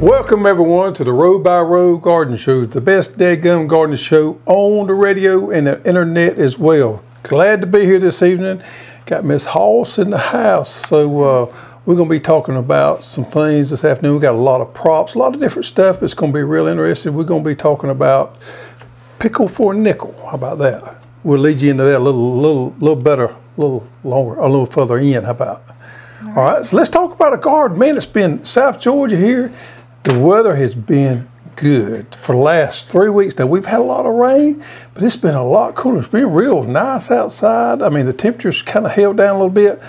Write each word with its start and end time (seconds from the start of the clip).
Welcome 0.00 0.46
everyone 0.46 0.94
to 0.94 1.04
the 1.04 1.12
Row 1.12 1.38
by 1.38 1.60
Row 1.60 1.98
Garden 1.98 2.38
Show, 2.38 2.64
the 2.64 2.80
best 2.80 3.18
dead-gum 3.18 3.66
garden 3.66 3.98
show 3.98 4.40
on 4.46 4.86
the 4.86 4.94
radio 4.94 5.50
and 5.50 5.66
the 5.66 5.86
internet 5.86 6.38
as 6.38 6.56
well. 6.56 7.02
Glad 7.22 7.60
to 7.60 7.66
be 7.66 7.84
here 7.84 7.98
this 7.98 8.22
evening. 8.22 8.62
Got 9.04 9.26
Miss 9.26 9.44
Hoss 9.44 9.98
in 9.98 10.08
the 10.08 10.16
house, 10.16 10.70
so 10.70 11.20
uh, 11.20 11.56
we're 11.84 11.96
going 11.96 12.08
to 12.08 12.14
be 12.14 12.18
talking 12.18 12.56
about 12.56 13.04
some 13.04 13.26
things 13.26 13.68
this 13.68 13.84
afternoon. 13.84 14.14
We 14.14 14.20
got 14.22 14.32
a 14.32 14.38
lot 14.38 14.62
of 14.62 14.72
props, 14.72 15.16
a 15.16 15.18
lot 15.18 15.34
of 15.34 15.40
different 15.40 15.66
stuff. 15.66 16.02
It's 16.02 16.14
going 16.14 16.32
to 16.32 16.38
be 16.38 16.44
real 16.44 16.66
interesting. 16.66 17.12
We're 17.12 17.24
going 17.24 17.44
to 17.44 17.50
be 17.50 17.54
talking 17.54 17.90
about 17.90 18.38
pickle 19.18 19.48
for 19.48 19.74
a 19.74 19.76
nickel. 19.76 20.14
How 20.24 20.32
about 20.32 20.56
that? 20.60 20.96
We'll 21.24 21.40
lead 21.40 21.60
you 21.60 21.72
into 21.72 21.84
that 21.84 21.98
a 21.98 21.98
little, 21.98 22.38
little, 22.38 22.70
little 22.80 22.96
better, 22.96 23.26
a 23.26 23.36
little 23.58 23.86
longer, 24.02 24.36
a 24.36 24.48
little 24.48 24.64
further 24.64 24.96
in. 24.96 25.24
How 25.24 25.32
about? 25.32 25.62
All 26.28 26.34
right, 26.36 26.64
so 26.64 26.78
let's 26.78 26.88
talk 26.88 27.12
about 27.12 27.34
a 27.34 27.38
garden. 27.38 27.78
Man, 27.78 27.98
it's 27.98 28.06
been 28.06 28.42
South 28.46 28.80
Georgia 28.80 29.16
here. 29.16 29.52
The 30.04 30.18
weather 30.18 30.56
has 30.56 30.74
been 30.74 31.28
good 31.56 32.14
for 32.14 32.34
the 32.34 32.40
last 32.40 32.88
three 32.88 33.10
weeks. 33.10 33.38
Now 33.38 33.46
we've 33.46 33.66
had 33.66 33.80
a 33.80 33.84
lot 33.84 34.06
of 34.06 34.14
rain, 34.14 34.64
but 34.94 35.02
it's 35.02 35.16
been 35.16 35.34
a 35.34 35.44
lot 35.46 35.74
cooler. 35.74 35.98
It's 35.98 36.08
been 36.08 36.32
real 36.32 36.62
nice 36.62 37.10
outside. 37.10 37.82
I 37.82 37.90
mean, 37.90 38.06
the 38.06 38.12
temperature's 38.14 38.62
kind 38.62 38.86
of 38.86 38.92
held 38.92 39.18
down 39.18 39.36
a 39.36 39.38
little 39.38 39.50
bit. 39.50 39.80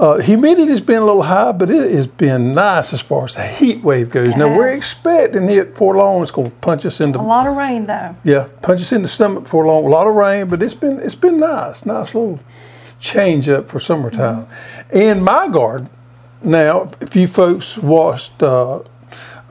Uh, 0.00 0.18
humidity's 0.18 0.80
been 0.80 1.02
a 1.02 1.04
little 1.04 1.22
high, 1.22 1.52
but 1.52 1.70
it 1.70 1.92
has 1.92 2.08
been 2.08 2.52
nice 2.52 2.92
as 2.92 3.00
far 3.00 3.26
as 3.26 3.36
the 3.36 3.46
heat 3.46 3.80
wave 3.84 4.10
goes. 4.10 4.34
Now 4.34 4.48
we're 4.48 4.70
expecting 4.70 5.48
it 5.48 5.76
for 5.76 5.96
long. 5.96 6.20
It's 6.20 6.32
going 6.32 6.50
to 6.50 6.56
punch 6.56 6.84
us 6.84 7.00
into 7.00 7.20
A 7.20 7.22
lot 7.22 7.46
of 7.46 7.56
rain 7.56 7.86
though. 7.86 8.16
yeah, 8.24 8.48
punch 8.60 8.80
us 8.80 8.90
in 8.90 9.02
the 9.02 9.08
stomach 9.08 9.46
for 9.46 9.64
long. 9.64 9.84
A 9.84 9.88
lot 9.88 10.08
of 10.08 10.16
rain, 10.16 10.48
but 10.48 10.60
it's 10.64 10.74
been 10.74 10.98
it's 10.98 11.14
been 11.14 11.38
nice, 11.38 11.86
nice 11.86 12.12
little 12.12 12.40
change 12.98 13.48
up 13.48 13.68
for 13.68 13.78
summertime. 13.78 14.48
In 14.92 15.22
my 15.22 15.46
garden, 15.46 15.88
now, 16.42 16.90
if 17.00 17.14
you 17.14 17.28
folks 17.28 17.78
watched 17.78 18.42
uh, 18.42 18.80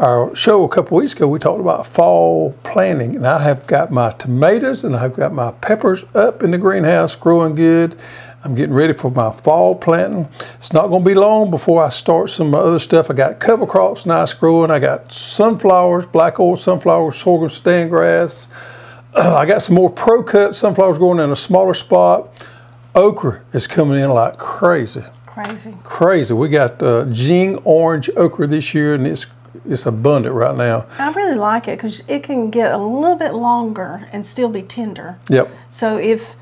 our 0.04 0.36
show 0.36 0.66
a 0.66 0.70
couple 0.70 0.98
weeks 0.98 1.14
ago, 1.14 1.30
we 1.30 1.40
talked 1.40 1.62
about 1.62 1.88
fall 1.88 2.52
planting, 2.64 3.16
and 3.16 3.26
I 3.26 3.42
have 3.42 3.66
got 3.66 3.90
my 3.90 4.12
tomatoes 4.12 4.84
and 4.84 4.98
I've 4.98 5.16
got 5.16 5.32
my 5.32 5.52
peppers 5.52 6.04
up 6.14 6.44
in 6.44 6.52
the 6.52 6.58
greenhouse, 6.58 7.16
growing 7.16 7.56
good. 7.56 7.96
I'm 8.44 8.54
getting 8.54 8.76
ready 8.76 8.92
for 8.92 9.10
my 9.10 9.32
fall 9.32 9.76
planting. 9.76 10.28
It's 10.56 10.74
not 10.74 10.90
going 10.90 11.06
to 11.06 11.10
be 11.10 11.14
long 11.16 11.50
before 11.50 11.82
I 11.82 11.88
start 11.88 12.30
some 12.30 12.54
other 12.54 12.80
stuff. 12.80 13.10
I 13.10 13.14
got 13.14 13.40
cover 13.40 13.66
crops, 13.66 14.06
nice 14.06 14.34
growing. 14.34 14.70
I 14.70 14.80
got 14.80 15.10
sunflowers, 15.14 16.06
black 16.08 16.38
oil 16.38 16.58
sunflowers, 16.58 17.16
sorghum 17.16 17.50
sudan 17.50 17.88
grass. 17.88 18.48
I 19.16 19.46
got 19.46 19.64
some 19.64 19.76
more 19.76 19.90
ProCut 19.90 20.54
sunflowers 20.54 20.98
growing 20.98 21.20
in 21.20 21.32
a 21.32 21.38
smaller 21.38 21.74
spot. 21.74 22.46
Okra 22.94 23.42
is 23.54 23.68
coming 23.68 24.02
in 24.02 24.10
like 24.10 24.38
crazy 24.38 25.04
Crazy. 25.26 25.74
crazy. 25.84 26.34
We 26.34 26.50
got 26.50 26.84
uh, 26.84 27.06
Jing 27.06 27.56
orange 27.64 28.10
okra 28.18 28.48
this 28.48 28.74
year, 28.74 28.96
and 28.96 29.08
it's 29.08 29.26
it's 29.70 29.86
abundant 29.86 30.36
right 30.36 30.56
now. 30.56 30.86
I 31.00 31.12
really 31.14 31.36
like 31.36 31.68
it 31.68 31.78
because 31.78 32.04
it 32.08 32.24
can 32.24 32.50
get 32.50 32.72
a 32.72 32.78
little 32.78 33.16
bit 33.16 33.34
longer 33.34 34.08
and 34.12 34.26
still 34.26 34.50
be 34.50 34.62
tender. 34.64 35.18
Yep, 35.30 35.50
So 35.70 35.98
if 35.98 36.36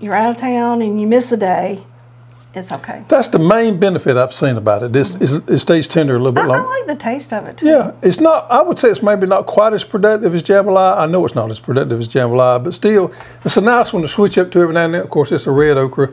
you're 0.00 0.14
out 0.14 0.30
of 0.30 0.36
town 0.36 0.82
and 0.82 1.00
you 1.00 1.06
miss 1.06 1.30
a 1.32 1.36
day, 1.36 1.84
it's 2.54 2.70
okay. 2.70 3.02
that's 3.08 3.28
the 3.28 3.38
main 3.38 3.80
benefit 3.80 4.18
I've 4.18 4.34
seen 4.34 4.58
about 4.58 4.82
it. 4.82 4.92
This 4.92 5.14
is 5.14 5.32
it 5.32 5.58
stays 5.60 5.88
tender 5.88 6.16
a 6.16 6.18
little 6.18 6.32
bit 6.32 6.44
I 6.44 6.48
longer. 6.48 6.68
I 6.68 6.78
like 6.80 6.86
the 6.86 6.96
taste 6.96 7.32
of 7.32 7.46
it 7.48 7.56
too. 7.56 7.66
Yeah, 7.66 7.92
it's 8.02 8.20
not. 8.20 8.50
I 8.50 8.60
would 8.60 8.78
say 8.78 8.90
it's 8.90 9.02
maybe 9.02 9.26
not 9.26 9.46
quite 9.46 9.72
as 9.72 9.84
productive 9.84 10.34
as 10.34 10.42
jambalaya. 10.42 10.98
I 10.98 11.06
know 11.06 11.24
it's 11.24 11.34
not 11.34 11.50
as 11.50 11.60
productive 11.60 11.98
as 12.00 12.08
jambalaya, 12.08 12.62
but 12.62 12.74
still, 12.74 13.10
it's 13.42 13.56
a 13.56 13.62
nice 13.62 13.94
one 13.94 14.02
to 14.02 14.08
switch 14.08 14.36
up 14.36 14.50
to 14.50 14.60
every 14.60 14.74
now 14.74 14.84
and 14.84 14.92
then. 14.92 15.02
Of 15.02 15.08
course, 15.08 15.32
it's 15.32 15.46
a 15.46 15.50
red 15.50 15.78
okra. 15.78 16.10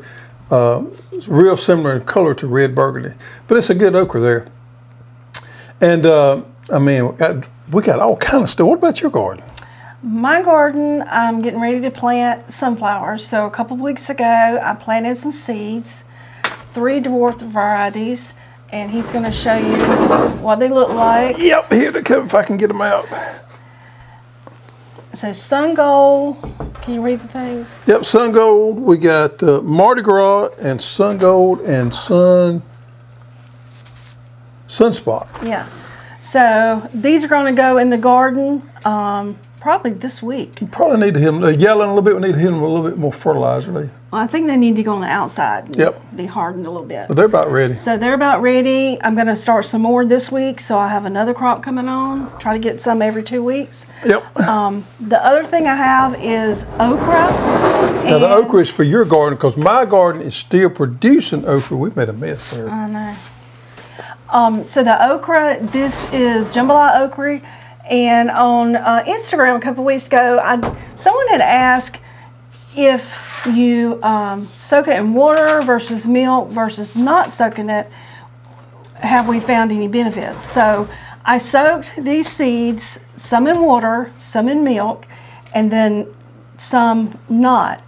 Uh, 0.50 0.86
it's 1.12 1.28
real 1.28 1.58
similar 1.58 1.98
in 1.98 2.06
color 2.06 2.34
to 2.36 2.48
red 2.48 2.74
burgundy, 2.74 3.14
but 3.50 3.58
it's 3.58 3.70
a 3.70 3.76
good 3.76 3.94
okra 3.94 4.22
there. 4.22 4.48
And 5.82 6.06
uh, 6.06 6.42
I 6.72 6.80
mean, 6.80 7.08
we 7.08 7.14
got, 7.18 7.48
we 7.72 7.84
got 7.84 8.00
all 8.00 8.18
kind 8.18 8.44
of 8.44 8.50
stuff. 8.50 8.68
What 8.68 8.78
about 8.80 9.02
your 9.02 9.12
garden? 9.12 9.46
My 10.02 10.42
garden, 10.42 11.04
I'm 11.08 11.42
getting 11.42 11.60
ready 11.60 11.82
to 11.82 11.92
plant 11.92 12.52
sunflowers. 12.52 13.28
So 13.28 13.46
a 13.46 13.52
couple 13.52 13.76
of 13.76 13.82
weeks 13.82 14.10
ago, 14.10 14.24
I 14.64 14.74
planted 14.76 15.18
some 15.18 15.32
seeds, 15.32 16.06
three 16.74 17.02
dwarf 17.02 17.42
varieties, 17.42 18.34
and 18.72 18.92
he's 18.92 19.12
going 19.12 19.26
to 19.26 19.32
show 19.32 19.58
you 19.58 19.76
what 20.42 20.60
they 20.60 20.70
look 20.70 20.90
like. 20.90 21.38
Yep, 21.38 21.74
here 21.74 21.92
they 21.92 22.02
come. 22.02 22.26
If 22.26 22.34
I 22.34 22.44
can 22.44 22.56
get 22.58 22.68
them 22.68 22.82
out. 22.82 23.08
So 25.14 25.34
sun 25.34 25.74
gold, 25.74 26.42
can 26.82 26.94
you 26.94 27.02
read 27.02 27.20
the 27.20 27.28
things? 27.28 27.82
Yep, 27.88 28.06
sun 28.06 28.32
gold. 28.32 28.80
We 28.80 28.98
got 28.98 29.42
uh, 29.42 29.60
Mardi 29.62 30.02
Gras 30.02 30.50
and 30.60 30.82
sun 30.82 31.18
gold 31.18 31.62
and 31.62 31.94
sun 31.94 32.62
sunspot. 34.70 35.28
Yeah. 35.44 35.68
So 36.22 36.88
these 36.94 37.24
are 37.26 37.28
going 37.28 37.54
to 37.54 37.62
go 37.62 37.78
in 37.78 37.90
the 37.90 37.98
garden 37.98 38.70
um, 38.86 39.38
probably 39.60 39.92
this 39.92 40.22
week. 40.22 40.54
Probably 40.72 40.98
need 41.06 41.14
to 41.16 41.20
hit 41.20 41.26
them. 41.28 41.42
They're 41.42 41.52
yelling 41.52 41.90
a 41.90 41.94
little 41.94 42.02
bit. 42.02 42.16
We 42.16 42.22
need 42.28 42.34
to 42.34 42.40
hit 42.40 42.46
them 42.52 42.62
a 42.62 42.68
little 42.68 42.88
bit 42.90 42.98
more 42.98 43.12
fertilizer. 43.14 43.72
They- 43.72 43.90
Well, 44.12 44.22
I 44.22 44.28
think 44.28 44.48
they 44.48 44.58
need 44.58 44.76
to 44.78 44.84
go 44.84 44.94
on 44.96 45.02
the 45.02 45.08
outside. 45.08 45.66
and 45.66 45.76
Yep. 45.78 46.02
Be 46.18 46.26
hardened 46.26 46.66
a 46.66 46.70
little 46.70 46.86
bit. 46.86 47.08
But 47.08 47.16
they're 47.16 47.26
about 47.26 47.50
ready. 47.52 47.74
So 47.74 47.98
they're 47.98 48.14
about 48.14 48.42
ready. 48.42 48.98
I'm 49.02 49.16
going 49.16 49.28
to 49.28 49.36
start 49.36 49.66
some 49.66 49.82
more 49.82 50.04
this 50.06 50.30
week. 50.32 50.60
So 50.60 50.78
I 50.78 50.90
have 50.90 51.06
another 51.06 51.34
crop 51.34 51.64
coming 51.64 51.88
on. 51.88 52.30
Try 52.40 52.52
to 52.54 52.60
get 52.60 52.82
some 52.82 53.02
every 53.02 53.24
two 53.24 53.42
weeks. 53.44 53.86
Yep. 54.06 54.24
The 54.36 55.26
other 55.26 55.44
thing 55.46 55.68
I 55.68 55.76
have 55.76 56.22
is 56.22 56.66
okra. 56.80 57.32
now 58.04 58.20
the 58.20 58.30
okra 58.30 58.62
is 58.62 58.70
for 58.70 58.84
your 58.84 59.06
garden 59.06 59.38
because 59.38 59.56
my 59.56 59.86
garden 59.86 60.22
is 60.22 60.36
still 60.36 60.70
producing 60.70 61.46
okra. 61.46 61.78
We 61.78 61.92
made 61.92 62.10
a 62.10 62.14
mess 62.14 62.52
there. 62.52 62.70
I 62.70 62.90
know. 62.90 63.16
Um, 64.30 64.66
so 64.66 64.84
the 64.84 65.10
okra, 65.10 65.60
this 65.62 66.12
is 66.14 66.50
jambalaya 66.50 67.02
okra, 67.02 67.42
and 67.90 68.30
on 68.30 68.76
uh, 68.76 69.04
Instagram 69.08 69.58
a 69.58 69.60
couple 69.60 69.84
weeks 69.84 70.08
ago, 70.08 70.40
I 70.40 70.60
someone 70.96 71.28
had 71.30 71.42
asked 71.42 72.02
if 72.76 73.48
you 73.52 74.00
um, 74.04 74.48
soak 74.54 74.88
it 74.88 74.98
in 74.98 75.14
water 75.14 75.62
versus 75.62 76.06
milk 76.06 76.50
versus 76.50 76.96
not 76.96 77.32
soaking 77.32 77.70
it. 77.70 77.90
Have 78.96 79.28
we 79.28 79.40
found 79.40 79.72
any 79.72 79.88
benefits? 79.88 80.46
So 80.46 80.90
I 81.26 81.38
soaked 81.38 81.94
these 81.98 82.28
seeds, 82.28 83.00
some 83.16 83.48
in 83.48 83.62
water, 83.62 84.12
some 84.18 84.48
in 84.50 84.64
milk, 84.64 85.08
and 85.54 85.72
then 85.72 86.14
some 86.58 87.18
not 87.30 87.82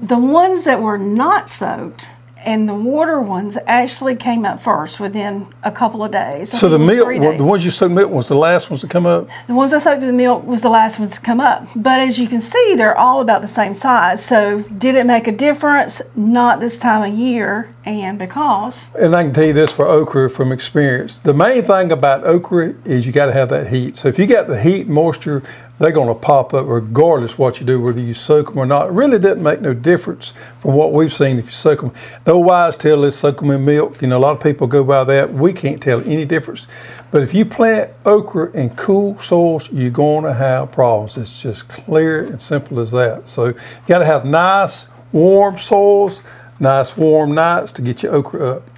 the 0.00 0.18
ones 0.18 0.64
that 0.64 0.80
were 0.80 0.98
not 0.98 1.48
soaked 1.48 2.09
and 2.44 2.68
the 2.68 2.74
water 2.74 3.20
ones 3.20 3.58
actually 3.66 4.16
came 4.16 4.44
up 4.44 4.60
first 4.60 4.98
within 4.98 5.46
a 5.62 5.70
couple 5.70 6.02
of 6.02 6.10
days. 6.10 6.54
I 6.54 6.58
So 6.58 6.68
the 6.68 6.78
think 6.78 6.90
it 6.92 7.06
was 7.06 7.18
milk, 7.18 7.22
well, 7.22 7.38
the 7.38 7.44
ones 7.44 7.64
you 7.64 7.70
soaked 7.70 7.92
milk 7.92 8.10
was 8.10 8.28
the 8.28 8.34
last 8.34 8.70
ones 8.70 8.80
to 8.80 8.88
come 8.88 9.06
up. 9.06 9.28
The 9.46 9.54
ones 9.54 9.72
I 9.72 9.78
soaked 9.78 10.02
in 10.02 10.06
the 10.06 10.12
milk 10.12 10.44
was 10.46 10.62
the 10.62 10.70
last 10.70 10.98
ones 10.98 11.14
to 11.14 11.20
come 11.20 11.40
up. 11.40 11.66
But 11.76 12.00
as 12.00 12.18
you 12.18 12.28
can 12.28 12.40
see, 12.40 12.74
they're 12.76 12.96
all 12.96 13.20
about 13.20 13.42
the 13.42 13.48
same 13.48 13.74
size. 13.74 14.24
So 14.24 14.62
did 14.62 14.94
it 14.94 15.06
make 15.06 15.28
a 15.28 15.32
difference? 15.32 16.00
Not 16.16 16.60
this 16.60 16.78
time 16.78 17.10
of 17.10 17.18
year, 17.18 17.74
and 17.84 18.18
because 18.18 18.90
And 18.94 19.14
I 19.14 19.24
can 19.24 19.32
tell 19.32 19.44
you 19.44 19.52
this 19.52 19.70
for 19.70 19.86
okra 19.86 20.30
from 20.30 20.52
experience. 20.52 21.18
The 21.18 21.34
main 21.34 21.64
thing 21.64 21.92
about 21.92 22.24
okra 22.24 22.74
is 22.84 23.06
you 23.06 23.12
got 23.12 23.26
to 23.26 23.32
have 23.32 23.48
that 23.50 23.68
heat. 23.68 23.96
So 23.96 24.08
if 24.08 24.18
you 24.18 24.26
got 24.26 24.46
the 24.46 24.60
heat, 24.60 24.88
moisture, 24.88 25.42
they're 25.80 25.92
going 25.92 26.08
to 26.08 26.14
pop 26.14 26.52
up 26.52 26.66
regardless 26.66 27.38
what 27.38 27.58
you 27.58 27.64
do, 27.64 27.80
whether 27.80 28.00
you 28.00 28.12
soak 28.12 28.48
them 28.48 28.58
or 28.58 28.66
not. 28.66 28.88
It 28.88 28.92
really 28.92 29.18
doesn't 29.18 29.42
make 29.42 29.62
no 29.62 29.72
difference 29.72 30.34
from 30.60 30.74
what 30.74 30.92
we've 30.92 31.12
seen 31.12 31.38
if 31.38 31.46
you 31.46 31.52
soak 31.52 31.80
them. 31.80 31.92
The 32.24 32.36
wise 32.36 32.76
tell 32.76 33.02
is 33.04 33.16
soak 33.16 33.40
them 33.40 33.50
in 33.50 33.64
milk. 33.64 34.02
You 34.02 34.08
know, 34.08 34.18
a 34.18 34.20
lot 34.20 34.36
of 34.36 34.42
people 34.42 34.66
go 34.66 34.84
by 34.84 35.04
that. 35.04 35.32
We 35.32 35.54
can't 35.54 35.82
tell 35.82 36.04
any 36.06 36.26
difference. 36.26 36.66
But 37.10 37.22
if 37.22 37.32
you 37.32 37.46
plant 37.46 37.92
okra 38.04 38.52
in 38.52 38.70
cool 38.74 39.18
soils, 39.20 39.70
you're 39.72 39.90
going 39.90 40.24
to 40.24 40.34
have 40.34 40.70
problems. 40.70 41.16
It's 41.16 41.40
just 41.40 41.66
clear 41.68 42.26
and 42.26 42.42
simple 42.42 42.78
as 42.78 42.90
that. 42.90 43.26
So 43.26 43.46
you 43.46 43.54
got 43.86 44.00
to 44.00 44.04
have 44.04 44.26
nice, 44.26 44.86
warm 45.12 45.58
soils, 45.58 46.20
nice, 46.60 46.94
warm 46.94 47.32
nights 47.32 47.72
to 47.72 47.82
get 47.82 48.02
your 48.02 48.14
okra 48.16 48.56
up. 48.56 48.70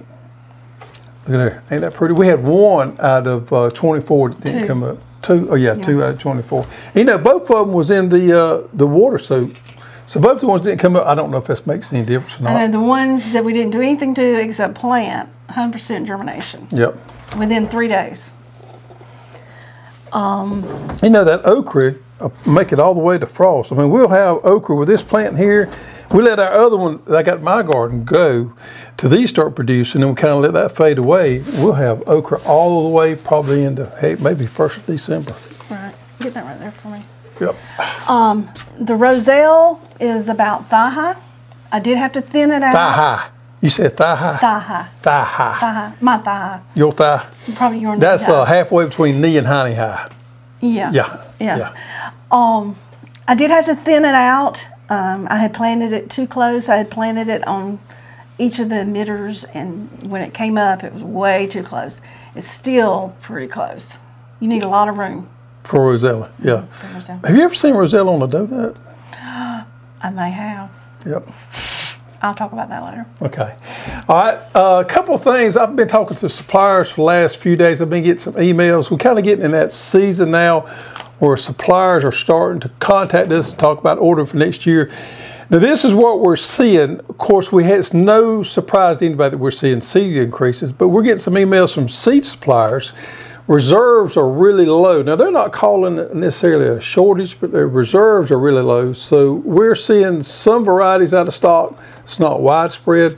Look 1.27 1.35
at 1.35 1.37
there. 1.37 1.63
Ain't 1.69 1.81
that 1.81 1.93
pretty? 1.93 2.13
We 2.13 2.27
had 2.27 2.41
one 2.41 2.97
out 3.01 3.27
of 3.27 3.51
uh, 3.51 3.71
24 3.71 4.29
that 4.29 4.41
didn't 4.41 4.61
Two. 4.61 4.67
come 4.67 4.83
up. 4.83 4.99
Two, 5.23 5.47
oh 5.49 5.55
yeah, 5.55 5.75
two 5.75 6.03
out 6.03 6.11
of 6.15 6.19
24. 6.19 6.65
You 6.95 7.05
know, 7.05 7.17
both 7.17 7.49
of 7.49 7.65
them 7.67 7.73
was 7.73 7.89
in 7.89 8.09
the 8.09 8.37
uh, 8.37 8.67
the 8.73 8.85
water 8.85 9.17
soap. 9.17 9.51
So 10.05 10.19
both 10.19 10.41
the 10.41 10.47
ones 10.47 10.61
didn't 10.61 10.79
come 10.79 10.95
up. 10.97 11.07
I 11.07 11.15
don't 11.15 11.31
know 11.31 11.37
if 11.37 11.47
this 11.47 11.65
makes 11.65 11.91
any 11.93 12.05
difference 12.05 12.33
or 12.33 12.37
and 12.39 12.43
not. 12.45 12.53
then 12.55 12.71
the 12.71 12.81
ones 12.81 13.31
that 13.31 13.43
we 13.43 13.53
didn't 13.53 13.71
do 13.71 13.81
anything 13.81 14.13
to 14.15 14.39
except 14.39 14.75
plant, 14.75 15.29
100% 15.49 16.05
germination 16.05 16.67
Yep. 16.71 16.95
within 17.37 17.67
three 17.67 17.87
days. 17.87 18.31
You 20.13 21.09
know 21.09 21.23
that 21.23 21.41
okra 21.45 21.95
uh, 22.19 22.29
make 22.45 22.71
it 22.71 22.79
all 22.79 22.93
the 22.93 22.99
way 22.99 23.17
to 23.17 23.25
frost. 23.25 23.71
I 23.71 23.75
mean, 23.75 23.89
we'll 23.89 24.09
have 24.09 24.45
okra 24.45 24.75
with 24.75 24.87
this 24.87 25.01
plant 25.01 25.37
here. 25.37 25.69
We 26.13 26.21
let 26.21 26.39
our 26.39 26.51
other 26.53 26.77
one 26.77 27.01
that 27.05 27.17
I 27.17 27.23
got 27.23 27.39
in 27.39 27.43
my 27.43 27.63
garden 27.63 28.03
go 28.05 28.53
till 28.97 29.09
these 29.09 29.29
start 29.31 29.55
producing, 29.55 30.01
and 30.03 30.11
we 30.11 30.15
kind 30.15 30.31
of 30.33 30.41
let 30.41 30.53
that 30.53 30.71
fade 30.75 30.99
away. 30.99 31.39
We'll 31.39 31.73
have 31.73 32.07
okra 32.07 32.39
all 32.43 32.83
the 32.83 32.89
way 32.89 33.15
probably 33.15 33.63
into 33.63 33.87
hey 33.99 34.15
maybe 34.15 34.45
first 34.45 34.77
of 34.77 34.85
December. 34.85 35.33
Right. 35.69 35.93
Get 36.19 36.35
that 36.35 36.45
right 36.45 36.59
there 36.59 36.71
for 36.71 36.89
me. 36.89 37.01
Yep. 37.41 37.55
The 38.79 38.95
roselle 38.95 39.81
is 39.99 40.29
about 40.29 40.69
thigh 40.69 40.91
high. 40.91 41.15
I 41.71 41.79
did 41.79 41.97
have 41.97 42.11
to 42.13 42.21
thin 42.21 42.51
it 42.51 42.61
out. 42.61 42.73
Thigh 42.73 42.93
high. 42.93 43.29
You 43.61 43.69
said 43.69 43.97
thigh 43.97 44.15
high? 44.15 44.37
Thigh 44.37 44.59
high. 44.59 44.87
Thigh 45.01 45.23
high. 45.23 45.59
Thigh 45.59 45.73
high. 45.73 45.93
My 45.99 46.17
thigh. 46.19 46.61
Your 46.75 46.91
thigh? 46.91 47.25
Probably 47.55 47.79
your 47.79 47.97
That's 47.97 48.27
uh, 48.27 48.45
halfway 48.45 48.85
between 48.85 49.19
knee 49.19 49.37
and 49.37 49.47
hiney 49.47 49.75
high. 49.75 50.09
yeah. 50.61 50.91
Yeah. 50.91 51.23
Yeah. 51.39 51.73
Um, 52.29 52.75
I 53.27 53.33
did 53.35 53.49
have 53.49 53.65
to 53.65 53.75
thin 53.75 54.05
it 54.05 54.13
out. 54.13 54.67
Um, 54.93 55.27
I 55.27 55.37
had 55.37 55.55
planted 55.55 55.91
it 55.91 56.11
too 56.11 56.27
close. 56.27 56.69
I 56.69 56.75
had 56.75 56.91
planted 56.91 57.27
it 57.27 57.47
on 57.47 57.79
each 58.37 58.59
of 58.59 58.69
the 58.69 58.75
emitters, 58.75 59.43
and 59.55 59.89
when 60.07 60.21
it 60.21 60.35
came 60.35 60.55
up, 60.55 60.83
it 60.83 60.93
was 60.93 61.01
way 61.01 61.47
too 61.47 61.63
close. 61.63 61.99
It's 62.35 62.47
still 62.47 63.15
pretty 63.21 63.47
close. 63.47 64.01
You 64.39 64.47
need 64.47 64.61
a 64.61 64.67
lot 64.67 64.89
of 64.89 64.99
room. 64.99 65.29
For 65.63 65.83
Rosella. 65.83 66.31
Yeah. 66.43 66.65
for 66.65 66.93
Rosella. 66.93 67.21
Have 67.25 67.35
you 67.35 67.41
ever 67.41 67.55
seen 67.55 67.73
Rosella 67.73 68.13
on 68.13 68.21
a 68.21 68.27
donut? 68.27 68.77
I 70.03 70.09
may 70.11 70.29
have. 70.29 70.71
Yep. 71.07 71.27
I'll 72.21 72.35
talk 72.35 72.51
about 72.51 72.69
that 72.69 72.83
later. 72.83 73.05
Okay. 73.21 73.55
All 74.07 74.15
right. 74.15 74.39
Uh, 74.53 74.83
a 74.85 74.87
couple 74.87 75.15
of 75.15 75.23
things. 75.23 75.57
I've 75.57 75.75
been 75.75 75.87
talking 75.87 76.17
to 76.17 76.29
suppliers 76.29 76.89
for 76.89 76.97
the 76.97 77.03
last 77.03 77.37
few 77.37 77.55
days. 77.55 77.81
I've 77.81 77.89
been 77.89 78.03
getting 78.03 78.19
some 78.19 78.35
emails. 78.35 78.91
We're 78.91 78.97
kind 78.97 79.17
of 79.17 79.23
getting 79.23 79.45
in 79.45 79.51
that 79.51 79.71
season 79.71 80.29
now 80.29 80.67
where 81.23 81.37
suppliers 81.37 82.03
are 82.03 82.11
starting 82.11 82.59
to 82.59 82.69
contact 82.79 83.31
us 83.31 83.49
and 83.49 83.57
talk 83.57 83.79
about 83.79 83.97
ordering 83.97 84.27
for 84.27 84.35
next 84.35 84.65
year. 84.65 84.91
Now, 85.49 85.59
this 85.59 85.85
is 85.85 85.93
what 85.93 86.19
we're 86.19 86.35
seeing. 86.35 86.99
Of 86.99 87.17
course, 87.17 87.49
we 87.49 87.63
had, 87.63 87.79
it's 87.79 87.93
no 87.93 88.43
surprise 88.43 88.97
to 88.97 89.05
anybody 89.05 89.31
that 89.31 89.37
we're 89.37 89.51
seeing 89.51 89.79
seed 89.79 90.17
increases, 90.17 90.73
but 90.73 90.89
we're 90.89 91.01
getting 91.01 91.19
some 91.19 91.35
emails 91.35 91.73
from 91.73 91.87
seed 91.87 92.25
suppliers. 92.25 92.91
Reserves 93.47 94.17
are 94.17 94.29
really 94.29 94.65
low. 94.65 95.01
Now, 95.01 95.15
they're 95.15 95.31
not 95.31 95.53
calling 95.53 95.97
it 95.97 96.13
necessarily 96.13 96.67
a 96.67 96.81
shortage, 96.81 97.39
but 97.39 97.53
their 97.53 97.67
reserves 97.69 98.29
are 98.29 98.39
really 98.39 98.61
low. 98.61 98.91
So, 98.91 99.35
we're 99.45 99.75
seeing 99.75 100.23
some 100.23 100.65
varieties 100.65 101.13
out 101.13 101.27
of 101.27 101.33
stock. 101.33 101.77
It's 102.03 102.19
not 102.19 102.41
widespread, 102.41 103.17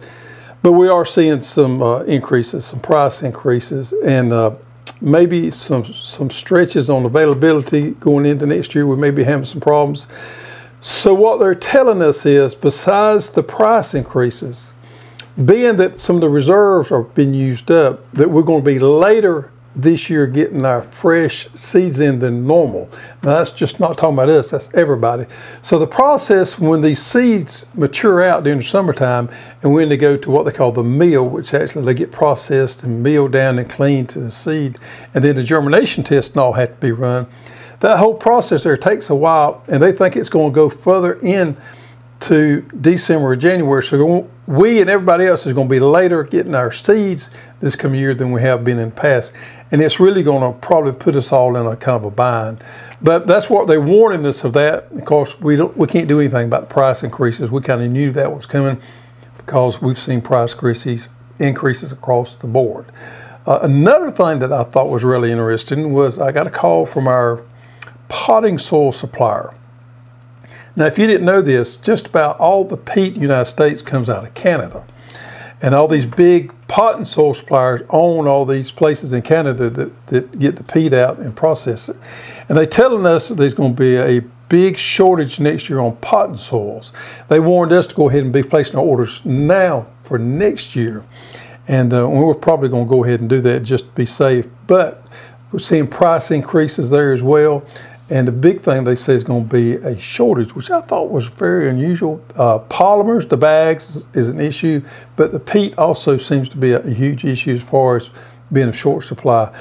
but 0.61 0.73
we 0.73 0.89
are 0.89 1.05
seeing 1.05 1.41
some 1.41 1.81
uh, 1.81 2.01
increases, 2.01 2.65
some 2.65 2.81
price 2.81 3.23
increases, 3.23 3.93
and 4.03 4.31
uh, 4.31 4.55
maybe 5.01 5.51
some 5.51 5.85
some 5.85 6.29
stretches 6.29 6.89
on 6.89 7.05
availability 7.05 7.91
going 7.91 8.25
into 8.25 8.45
next 8.45 8.75
year. 8.75 8.85
We 8.87 8.95
may 8.95 9.11
be 9.11 9.23
having 9.23 9.45
some 9.45 9.61
problems. 9.61 10.07
So 10.81 11.13
what 11.13 11.39
they're 11.39 11.55
telling 11.55 12.01
us 12.01 12.25
is, 12.25 12.53
besides 12.53 13.31
the 13.31 13.41
price 13.41 13.93
increases, 13.93 14.71
being 15.43 15.77
that 15.77 15.99
some 15.99 16.15
of 16.15 16.21
the 16.21 16.29
reserves 16.29 16.91
are 16.91 17.01
being 17.01 17.33
used 17.33 17.71
up, 17.71 18.09
that 18.13 18.29
we're 18.29 18.43
going 18.43 18.63
to 18.63 18.65
be 18.65 18.79
later 18.79 19.51
this 19.75 20.09
year 20.09 20.25
getting 20.25 20.65
our 20.65 20.83
fresh 20.83 21.47
seeds 21.53 21.99
in 21.99 22.19
than 22.19 22.47
normal. 22.47 22.89
Now 23.23 23.43
that's 23.43 23.51
just 23.51 23.79
not 23.79 23.97
talking 23.97 24.13
about 24.13 24.29
us, 24.29 24.51
that's 24.51 24.73
everybody. 24.73 25.25
So 25.61 25.77
the 25.77 25.87
process 25.87 26.57
when 26.57 26.81
these 26.81 27.01
seeds 27.01 27.65
mature 27.73 28.23
out 28.23 28.43
during 28.43 28.59
the 28.59 28.65
summertime 28.65 29.29
and 29.61 29.73
when 29.73 29.89
they 29.89 29.97
go 29.97 30.15
to 30.15 30.31
what 30.31 30.45
they 30.45 30.51
call 30.51 30.71
the 30.71 30.83
meal, 30.83 31.27
which 31.27 31.53
actually 31.53 31.85
they 31.85 31.93
get 31.93 32.11
processed 32.11 32.83
and 32.83 33.03
milled 33.03 33.33
down 33.33 33.59
and 33.59 33.69
cleaned 33.69 34.09
to 34.09 34.19
the 34.19 34.31
seed, 34.31 34.77
and 35.13 35.23
then 35.23 35.35
the 35.35 35.43
germination 35.43 36.03
test 36.03 36.31
and 36.31 36.37
all 36.37 36.53
have 36.53 36.69
to 36.69 36.75
be 36.75 36.91
run. 36.91 37.27
That 37.81 37.99
whole 37.99 38.15
process 38.15 38.63
there 38.63 38.77
takes 38.77 39.09
a 39.09 39.15
while 39.15 39.63
and 39.67 39.83
they 39.83 39.91
think 39.91 40.15
it's 40.15 40.29
going 40.29 40.51
to 40.51 40.55
go 40.55 40.69
further 40.69 41.19
in 41.19 41.57
to 42.21 42.61
December 42.81 43.27
or 43.27 43.35
January. 43.35 43.83
So 43.83 44.29
we 44.47 44.79
and 44.79 44.89
everybody 44.89 45.25
else 45.25 45.45
is 45.45 45.53
going 45.53 45.67
to 45.67 45.71
be 45.71 45.79
later 45.79 46.23
getting 46.23 46.55
our 46.55 46.71
seeds 46.71 47.29
this 47.65 47.75
coming 47.75 47.99
year 47.99 48.13
than 48.13 48.31
we 48.31 48.41
have 48.41 48.63
been 48.63 48.77
in 48.77 48.91
the 48.91 48.95
past. 48.95 49.33
And 49.71 49.81
it's 49.81 49.99
really 49.99 50.21
going 50.21 50.53
to 50.53 50.57
probably 50.59 50.93
put 50.93 51.15
us 51.15 51.31
all 51.31 51.57
in 51.57 51.65
a 51.65 51.75
kind 51.75 51.95
of 51.97 52.05
a 52.05 52.11
bind. 52.11 52.63
But 53.01 53.25
that's 53.25 53.49
what 53.49 53.65
they're 53.67 53.81
warning 53.81 54.23
us 54.27 54.43
of 54.43 54.53
that. 54.53 54.91
Of 54.91 55.03
course, 55.05 55.41
we 55.41 55.55
don't, 55.55 55.75
we 55.75 55.87
can't 55.87 56.07
do 56.07 56.19
anything 56.19 56.45
about 56.45 56.69
the 56.69 56.73
price 56.73 57.01
increases. 57.01 57.49
We 57.49 57.61
kind 57.61 57.81
of 57.81 57.89
knew 57.89 58.11
that 58.11 58.31
was 58.31 58.45
coming 58.45 58.79
because 59.37 59.81
we've 59.81 59.97
seen 59.97 60.21
price 60.21 60.53
increases 60.53 61.09
increases 61.39 61.91
across 61.91 62.35
the 62.35 62.47
board. 62.47 62.85
Uh, 63.45 63.59
another 63.63 64.09
thing 64.09 64.39
that 64.39 64.53
I 64.53 64.63
thought 64.63 64.89
was 64.89 65.03
really 65.03 65.31
interesting 65.31 65.91
was 65.91 66.17
I 66.17 66.31
got 66.31 66.47
a 66.47 66.51
call 66.51 66.85
from 66.85 67.07
our 67.07 67.43
potting 68.07 68.57
soil 68.57 68.93
supplier. 68.93 69.53
Now, 70.77 70.85
if 70.85 70.97
you 70.97 71.07
didn't 71.07 71.25
know 71.25 71.41
this, 71.41 71.77
just 71.77 72.07
about 72.07 72.39
all 72.39 72.63
the 72.63 72.77
peat 72.77 73.09
in 73.09 73.13
the 73.15 73.21
United 73.21 73.45
States 73.45 73.81
comes 73.81 74.07
out 74.07 74.23
of 74.23 74.33
Canada. 74.35 74.85
And 75.61 75.73
all 75.73 75.87
these 75.87 76.05
big 76.05 76.53
potting 76.67 77.05
soil 77.05 77.33
suppliers 77.33 77.81
own 77.89 78.27
all 78.27 78.45
these 78.45 78.71
places 78.71 79.13
in 79.13 79.21
Canada 79.21 79.69
that, 79.69 80.07
that 80.07 80.39
get 80.39 80.55
the 80.55 80.63
peat 80.63 80.93
out 80.93 81.19
and 81.19 81.35
process 81.35 81.89
it. 81.89 81.97
And 82.49 82.57
they're 82.57 82.65
telling 82.65 83.05
us 83.05 83.27
that 83.29 83.35
there's 83.35 83.53
going 83.53 83.75
to 83.75 83.79
be 83.79 83.95
a 83.95 84.21
big 84.49 84.77
shortage 84.77 85.39
next 85.39 85.69
year 85.69 85.79
on 85.79 85.95
potting 85.97 86.37
soils. 86.37 86.91
They 87.29 87.39
warned 87.39 87.71
us 87.71 87.87
to 87.87 87.95
go 87.95 88.09
ahead 88.09 88.23
and 88.23 88.33
be 88.33 88.43
placing 88.43 88.75
our 88.75 88.83
orders 88.83 89.23
now 89.25 89.87
for 90.03 90.17
next 90.17 90.75
year. 90.75 91.03
And 91.67 91.93
uh, 91.93 92.07
we're 92.07 92.35
probably 92.35 92.69
going 92.69 92.85
to 92.85 92.89
go 92.89 93.03
ahead 93.03 93.21
and 93.21 93.29
do 93.29 93.41
that 93.41 93.61
just 93.61 93.85
to 93.85 93.91
be 93.91 94.05
safe. 94.05 94.45
But 94.67 95.05
we're 95.51 95.59
seeing 95.59 95.87
price 95.87 96.31
increases 96.31 96.89
there 96.89 97.13
as 97.13 97.23
well. 97.23 97.65
And 98.09 98.27
the 98.27 98.31
big 98.31 98.61
thing 98.61 98.83
they 98.83 98.95
say 98.95 99.15
is 99.15 99.23
going 99.23 99.47
to 99.47 99.51
be 99.51 99.73
a 99.75 99.97
shortage, 99.97 100.55
which 100.55 100.69
I 100.69 100.81
thought 100.81 101.09
was 101.09 101.25
very 101.25 101.69
unusual. 101.69 102.23
Uh, 102.35 102.59
polymers, 102.59 103.27
the 103.27 103.37
bags 103.37 104.03
is 104.13 104.29
an 104.29 104.39
issue, 104.39 104.83
but 105.15 105.31
the 105.31 105.39
peat 105.39 105.77
also 105.77 106.15
seems 106.17 106.47
to 106.49 106.57
be 106.57 106.73
a, 106.73 106.81
a 106.81 106.91
huge 106.91 107.25
issue 107.25 107.53
as 107.55 107.63
far 107.63 107.97
as 107.97 108.11
being 108.53 108.69
a 108.69 108.73
short 108.73 109.05
supply. 109.05 109.51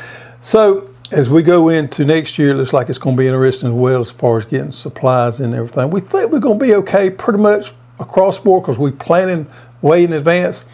So 0.42 0.90
as 1.10 1.30
we 1.30 1.42
go 1.42 1.70
into 1.70 2.04
next 2.04 2.38
year, 2.38 2.50
it 2.50 2.56
looks 2.56 2.72
like 2.72 2.90
it's 2.90 2.98
going 2.98 3.16
to 3.16 3.20
be 3.20 3.26
interesting 3.26 3.68
as 3.68 3.74
well 3.74 4.00
as 4.00 4.10
far 4.10 4.38
as 4.38 4.44
getting 4.44 4.72
supplies 4.72 5.40
and 5.40 5.54
everything. 5.54 5.90
We 5.90 6.00
think 6.00 6.30
we're 6.30 6.38
going 6.38 6.58
to 6.58 6.64
be 6.64 6.74
okay 6.74 7.08
pretty 7.08 7.38
much 7.38 7.72
across 7.98 8.38
board 8.38 8.64
because 8.64 8.78
we're 8.78 8.92
planning 8.92 9.46
way 9.80 10.04
in 10.04 10.12
advance. 10.12 10.66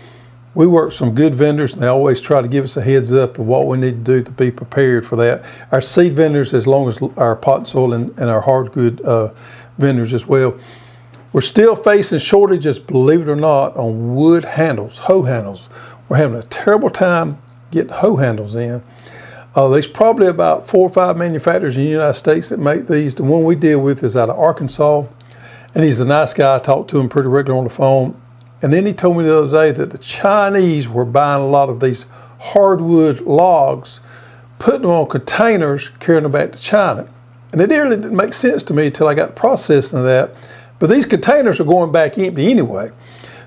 We 0.55 0.67
work 0.67 0.93
some 0.93 1.15
good 1.15 1.35
vendors, 1.35 1.75
and 1.75 1.83
they 1.83 1.87
always 1.87 2.21
try 2.21 2.43
to 2.43 2.49
give 2.49 2.65
us 2.65 2.77
a 2.77 2.83
heads 2.83 3.13
up 3.13 3.39
of 3.39 3.47
what 3.47 3.69
we 3.69 3.79
need 3.79 4.05
to 4.05 4.19
do 4.19 4.23
to 4.23 4.31
be 4.33 4.51
prepared 4.51 5.07
for 5.07 5.15
that. 5.17 5.45
Our 5.71 5.81
seed 5.81 6.15
vendors, 6.15 6.53
as 6.55 6.67
long 6.67 6.89
as 6.89 7.01
our 7.17 7.37
pot 7.37 7.69
soil 7.69 7.93
and, 7.93 8.11
and 8.19 8.29
our 8.29 8.41
hard 8.41 8.73
good 8.73 9.01
uh, 9.03 9.33
vendors 9.79 10.13
as 10.13 10.27
well. 10.27 10.59
We're 11.33 11.41
still 11.43 11.77
facing 11.77 12.19
shortages, 12.19 12.81
believe 12.81 13.21
it 13.21 13.29
or 13.29 13.37
not, 13.37 13.77
on 13.77 14.17
wood 14.17 14.45
handles, 14.45 14.99
hoe 14.99 15.23
handles. 15.23 15.69
We're 16.09 16.17
having 16.17 16.39
a 16.39 16.43
terrible 16.45 16.91
time 16.91 17.39
getting 17.71 17.93
hoe 17.93 18.17
handles 18.17 18.57
in. 18.57 18.83
Uh, 19.55 19.69
there's 19.69 19.87
probably 19.87 20.27
about 20.27 20.67
four 20.67 20.87
or 20.87 20.91
five 20.91 21.17
manufacturers 21.17 21.77
in 21.77 21.85
the 21.85 21.91
United 21.91 22.15
States 22.15 22.49
that 22.49 22.59
make 22.59 22.89
these. 22.89 23.15
The 23.15 23.23
one 23.23 23.45
we 23.45 23.55
deal 23.55 23.79
with 23.79 24.03
is 24.03 24.17
out 24.17 24.29
of 24.29 24.39
Arkansas, 24.39 25.07
and 25.75 25.85
he's 25.85 26.01
a 26.01 26.05
nice 26.05 26.35
guy. 26.35 26.57
I 26.57 26.59
talk 26.59 26.89
to 26.89 26.99
him 26.99 27.09
pretty 27.09 27.29
regularly 27.29 27.59
on 27.59 27.65
the 27.65 27.75
phone. 27.75 28.20
And 28.63 28.73
then 28.73 28.85
he 28.87 28.93
told 28.93 29.17
me 29.17 29.25
the 29.25 29.39
other 29.39 29.51
day 29.51 29.73
that 29.79 29.91
the 29.91 29.99
Chinese 29.99 30.89
were 30.89 31.05
buying 31.05 31.43
a 31.43 31.49
lot 31.49 31.69
of 31.69 31.81
these 31.81 32.07
hardwood 32.39 33.21
logs, 33.23 34.01
putting 34.59 34.83
them 34.83 34.91
on 34.91 35.09
containers, 35.09 35.89
carrying 36.01 36.25
them 36.25 36.33
back 36.33 36.53
to 36.53 36.59
China. 36.59 37.09
And 37.53 37.61
it 37.61 37.71
really 37.71 37.97
didn't 37.97 38.17
make 38.17 38.33
sense 38.33 38.63
to 38.65 38.75
me 38.75 38.87
until 38.87 39.09
I 39.09 39.15
got 39.15 39.35
processing 39.35 40.05
that. 40.05 40.35
But 40.79 40.91
these 40.91 41.07
containers 41.07 41.61
are 41.61 41.65
going 41.65 41.93
back 41.93 42.19
empty 42.19 42.51
anyway. 42.51 42.91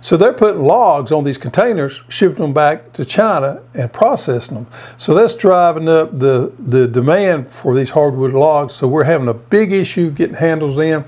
So 0.02 0.18
they're 0.18 0.34
putting 0.34 0.64
logs 0.64 1.14
on 1.14 1.24
these 1.24 1.38
containers, 1.38 2.04
shipping 2.10 2.42
them 2.42 2.54
back 2.54 2.92
to 2.94 3.06
China 3.06 3.62
and 3.74 3.92
processing 3.92 4.56
them. 4.56 4.68
So 4.98 5.14
that's 5.14 5.34
driving 5.34 5.88
up 5.88 6.20
the, 6.20 6.52
the 6.60 6.90
demand 6.90 7.48
for 7.48 7.74
these 7.74 7.90
hardwood 7.90 8.34
logs. 8.34 8.74
So 8.74 8.86
we're 8.88 9.06
having 9.06 9.30
a 9.30 9.34
big 9.34 9.72
issue 9.72 10.12
getting 10.12 10.36
handles 10.36 10.78
in. 10.78 11.06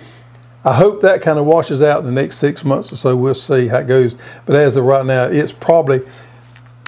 I 0.65 0.73
hope 0.73 1.01
that 1.01 1.21
kind 1.21 1.37
of 1.37 1.45
washes 1.45 1.83
out 1.83 1.99
in 1.99 2.05
the 2.05 2.11
next 2.11 2.37
six 2.37 2.65
months 2.65 2.91
or 2.91 2.95
so. 2.95 3.15
We'll 3.15 3.35
see 3.35 3.67
how 3.67 3.79
it 3.79 3.87
goes. 3.87 4.17
But 4.47 4.55
as 4.55 4.75
of 4.77 4.85
right 4.85 5.05
now, 5.05 5.25
it's 5.25 5.51
probably 5.51 6.01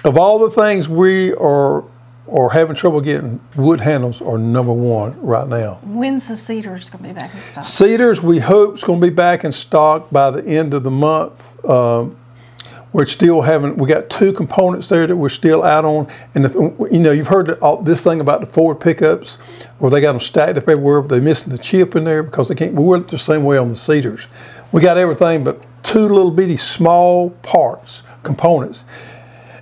of 0.04 0.18
all 0.18 0.40
the 0.40 0.50
things 0.50 0.88
we 0.88 1.32
are 1.34 1.84
are 2.30 2.50
having 2.50 2.76
trouble 2.76 3.00
getting 3.00 3.40
wood 3.56 3.80
handles 3.80 4.20
are 4.20 4.36
number 4.36 4.72
one 4.72 5.18
right 5.20 5.48
now. 5.48 5.78
When's 5.82 6.28
the 6.28 6.36
seeders 6.36 6.90
going 6.90 7.04
to 7.04 7.08
be 7.08 7.14
back 7.14 7.34
in 7.34 7.40
stock? 7.40 7.64
Seeders, 7.64 8.22
we 8.22 8.38
hope 8.38 8.74
is 8.74 8.84
going 8.84 9.00
to 9.00 9.06
be 9.06 9.14
back 9.14 9.44
in 9.44 9.52
stock 9.52 10.10
by 10.10 10.30
the 10.30 10.44
end 10.44 10.74
of 10.74 10.82
the 10.82 10.90
month. 10.90 11.64
Um, 11.64 12.16
we're 12.92 13.06
still 13.06 13.42
having, 13.42 13.76
we 13.76 13.86
got 13.86 14.08
two 14.08 14.32
components 14.32 14.88
there 14.88 15.06
that 15.06 15.16
we're 15.16 15.28
still 15.28 15.62
out 15.62 15.84
on. 15.84 16.08
And, 16.34 16.44
if, 16.44 16.54
you 16.54 16.98
know, 16.98 17.12
you've 17.12 17.28
heard 17.28 17.50
all, 17.60 17.82
this 17.82 18.02
thing 18.02 18.20
about 18.20 18.40
the 18.40 18.46
Ford 18.46 18.80
pickups 18.80 19.36
where 19.78 19.90
they 19.90 20.00
got 20.00 20.12
them 20.12 20.20
stacked 20.20 20.56
up 20.56 20.68
everywhere, 20.68 21.02
but 21.02 21.08
they're 21.08 21.20
missing 21.20 21.50
the 21.50 21.58
chip 21.58 21.96
in 21.96 22.04
there 22.04 22.22
because 22.22 22.48
they 22.48 22.54
can't, 22.54 22.74
we 22.74 22.82
work 22.82 23.08
the 23.08 23.18
same 23.18 23.44
way 23.44 23.58
on 23.58 23.68
the 23.68 23.76
seeders. 23.76 24.26
We 24.72 24.80
got 24.80 24.96
everything 24.98 25.44
but 25.44 25.64
two 25.82 26.00
little 26.00 26.30
bitty 26.30 26.56
small 26.56 27.30
parts, 27.42 28.02
components. 28.22 28.84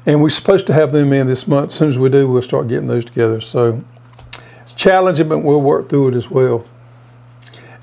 And 0.07 0.23
we're 0.23 0.31
supposed 0.31 0.69
to 0.69 0.73
have 0.73 0.93
them 0.93 1.13
in 1.13 1.27
this 1.27 1.49
month. 1.49 1.73
As 1.73 1.75
soon 1.77 1.89
as 1.89 1.99
we 1.99 2.09
do, 2.09 2.29
we'll 2.29 2.43
start 2.43 2.69
getting 2.69 2.87
those 2.87 3.05
together. 3.05 3.41
So 3.41 3.83
it's 4.63 4.75
challenging, 4.75 5.29
but 5.29 5.41
we'll 5.41 5.61
work 5.61 5.89
through 5.89 6.09
it 6.09 6.15
as 6.15 6.31
well. 6.31 6.65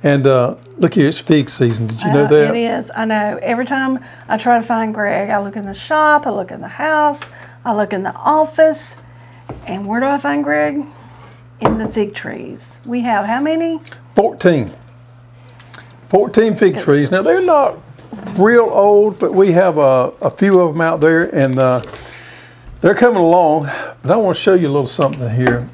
And 0.03 0.27
uh, 0.27 0.55
look 0.77 0.93
here, 0.95 1.07
it's 1.07 1.19
fig 1.19 1.50
season. 1.50 1.88
Did 1.88 2.01
you 2.01 2.12
know 2.12 2.25
Uh, 2.25 2.27
that? 2.27 2.55
It 2.55 2.60
is. 2.60 2.91
I 2.93 3.05
know. 3.05 3.39
Every 3.41 3.65
time 3.65 4.00
I 4.27 4.38
try 4.38 4.57
to 4.60 4.63
find 4.65 4.93
Greg, 4.93 5.29
I 5.29 5.39
look 5.39 5.55
in 5.55 5.65
the 5.65 5.74
shop, 5.74 6.27
I 6.27 6.31
look 6.31 6.51
in 6.51 6.60
the 6.60 6.67
house, 6.67 7.22
I 7.63 7.74
look 7.74 7.93
in 7.93 8.03
the 8.03 8.13
office, 8.13 8.98
and 9.65 9.88
where 9.88 10.01
do 10.01 10.05
I 10.07 10.17
find 10.17 10.43
Greg? 10.43 10.83
In 11.62 11.77
the 11.77 11.88
fig 11.88 12.13
trees. 12.13 12.77
We 12.86 13.01
have 13.01 13.25
how 13.25 13.39
many? 13.39 13.79
14. 14.15 14.74
14 16.10 16.55
fig 16.57 16.77
trees. 16.79 17.10
Now, 17.10 17.22
they're 17.22 17.39
not 17.41 17.77
real 18.38 18.65
old, 18.69 19.17
but 19.19 19.33
we 19.33 19.53
have 19.53 19.77
a, 19.77 20.12
a 20.22 20.29
few 20.29 20.60
of 20.60 20.74
them 20.74 20.81
out 20.81 21.00
there, 21.00 21.33
and 21.33 21.57
uh, 21.57 21.81
they're 22.81 22.95
coming 22.95 23.22
along. 23.22 23.69
But 24.01 24.12
I 24.12 24.17
want 24.17 24.36
to 24.36 24.41
show 24.41 24.53
you 24.55 24.67
a 24.67 24.74
little 24.74 24.86
something 24.88 25.29
here. 25.29 25.69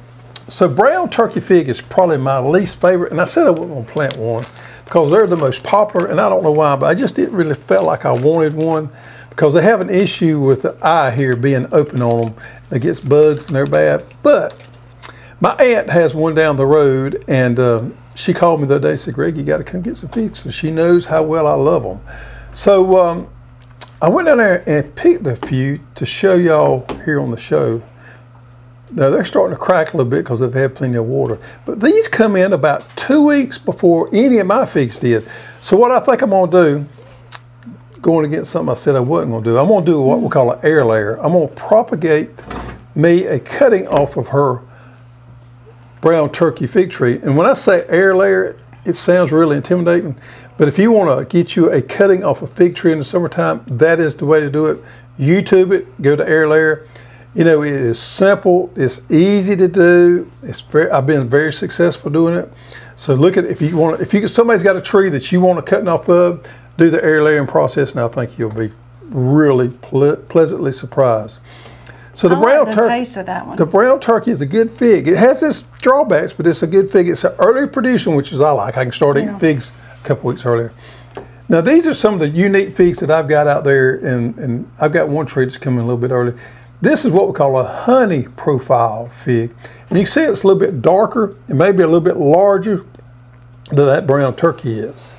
So 0.50 0.68
brown 0.68 1.10
turkey 1.10 1.38
fig 1.38 1.68
is 1.68 1.80
probably 1.80 2.16
my 2.16 2.40
least 2.40 2.80
favorite, 2.80 3.12
and 3.12 3.20
I 3.20 3.26
said 3.26 3.46
I 3.46 3.50
wasn't 3.50 3.86
to 3.86 3.92
plant 3.92 4.16
one 4.16 4.44
because 4.84 5.08
they're 5.08 5.28
the 5.28 5.36
most 5.36 5.62
popular, 5.62 6.08
and 6.08 6.20
I 6.20 6.28
don't 6.28 6.42
know 6.42 6.50
why, 6.50 6.74
but 6.74 6.86
I 6.86 6.94
just 6.94 7.14
didn't 7.14 7.36
really 7.36 7.54
feel 7.54 7.84
like 7.84 8.04
I 8.04 8.10
wanted 8.10 8.54
one 8.54 8.90
because 9.30 9.54
they 9.54 9.62
have 9.62 9.80
an 9.80 9.90
issue 9.90 10.40
with 10.40 10.62
the 10.62 10.76
eye 10.82 11.12
here 11.12 11.36
being 11.36 11.72
open 11.72 12.02
on 12.02 12.26
them. 12.26 12.34
It 12.72 12.80
gets 12.80 12.98
bugs 12.98 13.46
and 13.46 13.54
they're 13.54 13.64
bad. 13.64 14.04
But 14.24 14.60
my 15.38 15.54
aunt 15.54 15.88
has 15.88 16.14
one 16.14 16.34
down 16.34 16.56
the 16.56 16.66
road, 16.66 17.24
and 17.28 17.60
uh, 17.60 17.84
she 18.16 18.34
called 18.34 18.60
me 18.60 18.66
the 18.66 18.74
other 18.74 18.88
day 18.88 18.90
and 18.90 19.00
said, 19.00 19.14
Greg, 19.14 19.36
you 19.36 19.44
got 19.44 19.58
to 19.58 19.64
come 19.64 19.82
get 19.82 19.98
some 19.98 20.10
figs. 20.10 20.40
So 20.40 20.50
she 20.50 20.72
knows 20.72 21.06
how 21.06 21.22
well 21.22 21.46
I 21.46 21.54
love 21.54 21.84
them. 21.84 22.00
So 22.52 22.98
um, 22.98 23.30
I 24.02 24.08
went 24.08 24.26
down 24.26 24.38
there 24.38 24.68
and 24.68 24.92
picked 24.96 25.28
a 25.28 25.36
few 25.36 25.78
to 25.94 26.04
show 26.04 26.34
y'all 26.34 26.84
here 27.04 27.20
on 27.20 27.30
the 27.30 27.36
show. 27.36 27.82
Now 28.92 29.10
they're 29.10 29.24
starting 29.24 29.56
to 29.56 29.60
crack 29.60 29.92
a 29.92 29.96
little 29.96 30.10
bit 30.10 30.24
because 30.24 30.40
they've 30.40 30.52
had 30.52 30.74
plenty 30.74 30.96
of 30.96 31.06
water. 31.06 31.38
But 31.64 31.80
these 31.80 32.08
come 32.08 32.36
in 32.36 32.52
about 32.52 32.84
two 32.96 33.24
weeks 33.24 33.56
before 33.58 34.08
any 34.12 34.38
of 34.38 34.46
my 34.46 34.66
figs 34.66 34.98
did. 34.98 35.28
So 35.62 35.76
what 35.76 35.90
I 35.90 36.00
think 36.00 36.22
I'm 36.22 36.30
going 36.30 36.50
to 36.50 36.62
do, 36.64 36.86
going 38.00 38.26
against 38.26 38.50
something 38.50 38.70
I 38.70 38.74
said 38.74 38.96
I 38.96 39.00
wasn't 39.00 39.32
going 39.32 39.44
to 39.44 39.50
do, 39.50 39.58
I'm 39.58 39.68
going 39.68 39.84
to 39.84 39.92
do 39.92 40.00
what 40.00 40.20
we 40.20 40.28
call 40.28 40.52
an 40.52 40.60
air 40.64 40.84
layer. 40.84 41.16
I'm 41.16 41.32
going 41.32 41.48
to 41.48 41.54
propagate 41.54 42.30
me 42.94 43.26
a 43.26 43.38
cutting 43.38 43.86
off 43.88 44.16
of 44.16 44.28
her 44.28 44.60
brown 46.00 46.32
turkey 46.32 46.66
fig 46.66 46.90
tree. 46.90 47.20
And 47.22 47.36
when 47.36 47.46
I 47.46 47.52
say 47.52 47.84
air 47.88 48.16
layer, 48.16 48.58
it 48.84 48.94
sounds 48.94 49.32
really 49.32 49.56
intimidating. 49.56 50.16
But 50.56 50.68
if 50.68 50.78
you 50.78 50.90
want 50.90 51.18
to 51.18 51.24
get 51.24 51.56
you 51.56 51.70
a 51.70 51.80
cutting 51.80 52.24
off 52.24 52.42
a 52.42 52.46
fig 52.46 52.74
tree 52.74 52.92
in 52.92 52.98
the 52.98 53.04
summertime, 53.04 53.62
that 53.66 54.00
is 54.00 54.14
the 54.14 54.26
way 54.26 54.40
to 54.40 54.50
do 54.50 54.66
it. 54.66 54.82
YouTube 55.18 55.72
it, 55.72 56.02
go 56.02 56.16
to 56.16 56.26
air 56.28 56.48
layer. 56.48 56.86
You 57.34 57.44
know, 57.44 57.62
it 57.62 57.72
is 57.72 57.98
simple, 57.98 58.72
it's 58.74 59.08
easy 59.08 59.54
to 59.54 59.68
do. 59.68 60.30
It's 60.42 60.60
very 60.60 60.90
I've 60.90 61.06
been 61.06 61.28
very 61.28 61.52
successful 61.52 62.10
doing 62.10 62.34
it. 62.34 62.52
So 62.96 63.14
look 63.14 63.36
at 63.36 63.44
if 63.44 63.62
you 63.62 63.76
want 63.76 64.00
if 64.00 64.12
you 64.12 64.26
somebody's 64.26 64.64
got 64.64 64.76
a 64.76 64.82
tree 64.82 65.08
that 65.10 65.30
you 65.30 65.40
want 65.40 65.64
to 65.64 65.68
cutting 65.68 65.86
off 65.86 66.08
of, 66.08 66.44
do 66.76 66.90
the 66.90 67.02
air 67.04 67.22
layering 67.22 67.46
process 67.46 67.92
and 67.92 68.00
I 68.00 68.08
think 68.08 68.36
you'll 68.36 68.50
be 68.50 68.72
really 69.10 69.68
ple- 69.68 70.16
pleasantly 70.16 70.72
surprised. 70.72 71.38
So 72.14 72.28
the 72.28 72.36
I 72.36 72.40
brown 72.40 72.66
like 72.66 72.74
turkey 72.74 72.88
taste 72.88 73.16
of 73.16 73.26
that 73.26 73.46
one. 73.46 73.56
the 73.56 73.64
brown 73.64 74.00
turkey 74.00 74.32
is 74.32 74.40
a 74.40 74.46
good 74.46 74.70
fig. 74.70 75.06
It 75.06 75.16
has 75.16 75.42
its 75.42 75.62
drawbacks, 75.80 76.32
but 76.32 76.46
it's 76.46 76.62
a 76.64 76.66
good 76.66 76.90
fig. 76.90 77.08
It's 77.08 77.22
an 77.22 77.34
early 77.38 77.68
producing, 77.68 78.16
which 78.16 78.32
is 78.32 78.40
I 78.40 78.50
like. 78.50 78.76
I 78.76 78.82
can 78.82 78.92
start 78.92 79.16
eating 79.16 79.38
figs 79.38 79.70
a 80.02 80.06
couple 80.06 80.28
weeks 80.28 80.44
earlier. 80.44 80.72
Now 81.48 81.60
these 81.60 81.86
are 81.86 81.94
some 81.94 82.14
of 82.14 82.20
the 82.20 82.28
unique 82.28 82.74
figs 82.74 82.98
that 83.00 83.10
I've 83.10 83.28
got 83.28 83.46
out 83.46 83.62
there, 83.64 83.96
and, 83.96 84.36
and 84.38 84.70
I've 84.80 84.92
got 84.92 85.08
one 85.08 85.26
tree 85.26 85.44
that's 85.44 85.58
coming 85.58 85.78
a 85.78 85.82
little 85.82 85.96
bit 85.96 86.10
early. 86.10 86.34
This 86.82 87.04
is 87.04 87.10
what 87.10 87.28
we 87.28 87.34
call 87.34 87.58
a 87.58 87.64
honey 87.64 88.22
profile 88.36 89.08
fig, 89.22 89.54
and 89.90 89.98
you 89.98 90.04
can 90.04 90.12
see 90.12 90.22
it's 90.22 90.44
a 90.44 90.46
little 90.46 90.58
bit 90.60 90.80
darker 90.80 91.36
and 91.48 91.58
maybe 91.58 91.82
a 91.82 91.86
little 91.86 92.00
bit 92.00 92.16
larger 92.16 92.86
than 93.68 93.86
that 93.86 94.06
brown 94.06 94.34
turkey 94.34 94.80
is. 94.80 95.12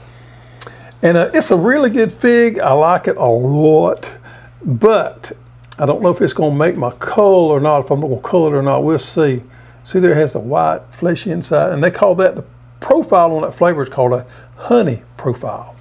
And 1.04 1.18
uh, 1.18 1.30
it's 1.34 1.52
a 1.52 1.58
really 1.58 1.92
good 1.92 2.12
fig. 2.12 2.58
I 2.58 2.74
like 2.74 3.08
it 3.08 3.16
a 3.18 3.26
lot, 3.26 4.12
but 4.64 5.32
I 5.78 5.86
don't 5.86 6.02
know 6.02 6.10
if 6.10 6.20
it's 6.22 6.34
going 6.34 6.52
to 6.52 6.58
make 6.58 6.78
my 6.78 6.92
cull 6.92 7.50
or 7.50 7.60
not. 7.60 7.86
If 7.86 7.92
I'm 7.92 8.02
going 8.02 8.16
to 8.16 8.22
cull 8.28 8.48
it 8.48 8.54
or 8.54 8.64
not, 8.64 8.84
we'll 8.84 9.00
see. 9.00 9.44
See, 9.84 10.00
there 10.00 10.12
it 10.12 10.18
has 10.18 10.34
the 10.34 10.40
white 10.40 10.82
fleshy 10.92 11.30
inside, 11.30 11.74
and 11.74 11.84
they 11.84 11.92
call 11.92 12.16
that 12.16 12.36
the 12.36 12.46
profile 12.80 13.36
on 13.36 13.44
that 13.44 13.54
flavor 13.54 13.84
is 13.84 13.90
called 13.90 14.14
a 14.14 14.26
honey 14.58 15.04
profile. 15.16 15.76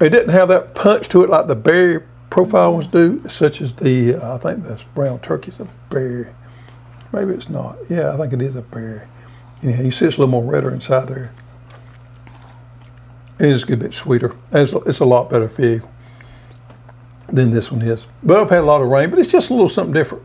It 0.00 0.10
didn't 0.10 0.30
have 0.30 0.48
that 0.48 0.74
punch 0.74 1.08
to 1.10 1.22
it 1.22 1.30
like 1.30 1.46
the 1.46 1.54
berry 1.54 2.02
profile 2.32 2.72
ones 2.72 2.86
do, 2.86 3.22
such 3.28 3.60
as 3.60 3.74
the 3.74 4.14
uh, 4.14 4.36
I 4.36 4.38
think 4.38 4.64
this 4.64 4.82
brown 4.94 5.20
turkey's 5.20 5.60
a 5.60 5.68
berry. 5.90 6.28
Maybe 7.12 7.34
it's 7.34 7.50
not. 7.50 7.76
Yeah, 7.90 8.14
I 8.14 8.16
think 8.16 8.32
it 8.32 8.40
is 8.40 8.56
a 8.56 8.62
berry. 8.62 9.02
Yeah, 9.62 9.82
you 9.82 9.90
see 9.90 10.06
it's 10.06 10.16
a 10.16 10.20
little 10.20 10.28
more 10.28 10.42
redder 10.42 10.70
inside 10.70 11.08
there. 11.08 11.30
It 13.38 13.48
is 13.48 13.64
a 13.64 13.66
good 13.66 13.80
bit 13.80 13.92
sweeter. 13.92 14.34
It's, 14.50 14.72
it's 14.86 15.00
a 15.00 15.04
lot 15.04 15.28
better 15.28 15.46
fig 15.46 15.82
than 17.28 17.50
this 17.50 17.70
one 17.70 17.82
is. 17.82 18.06
But 18.22 18.40
I've 18.40 18.48
had 18.48 18.60
a 18.60 18.62
lot 18.62 18.80
of 18.80 18.88
rain, 18.88 19.10
but 19.10 19.18
it's 19.18 19.30
just 19.30 19.50
a 19.50 19.52
little 19.52 19.68
something 19.68 19.92
different. 19.92 20.24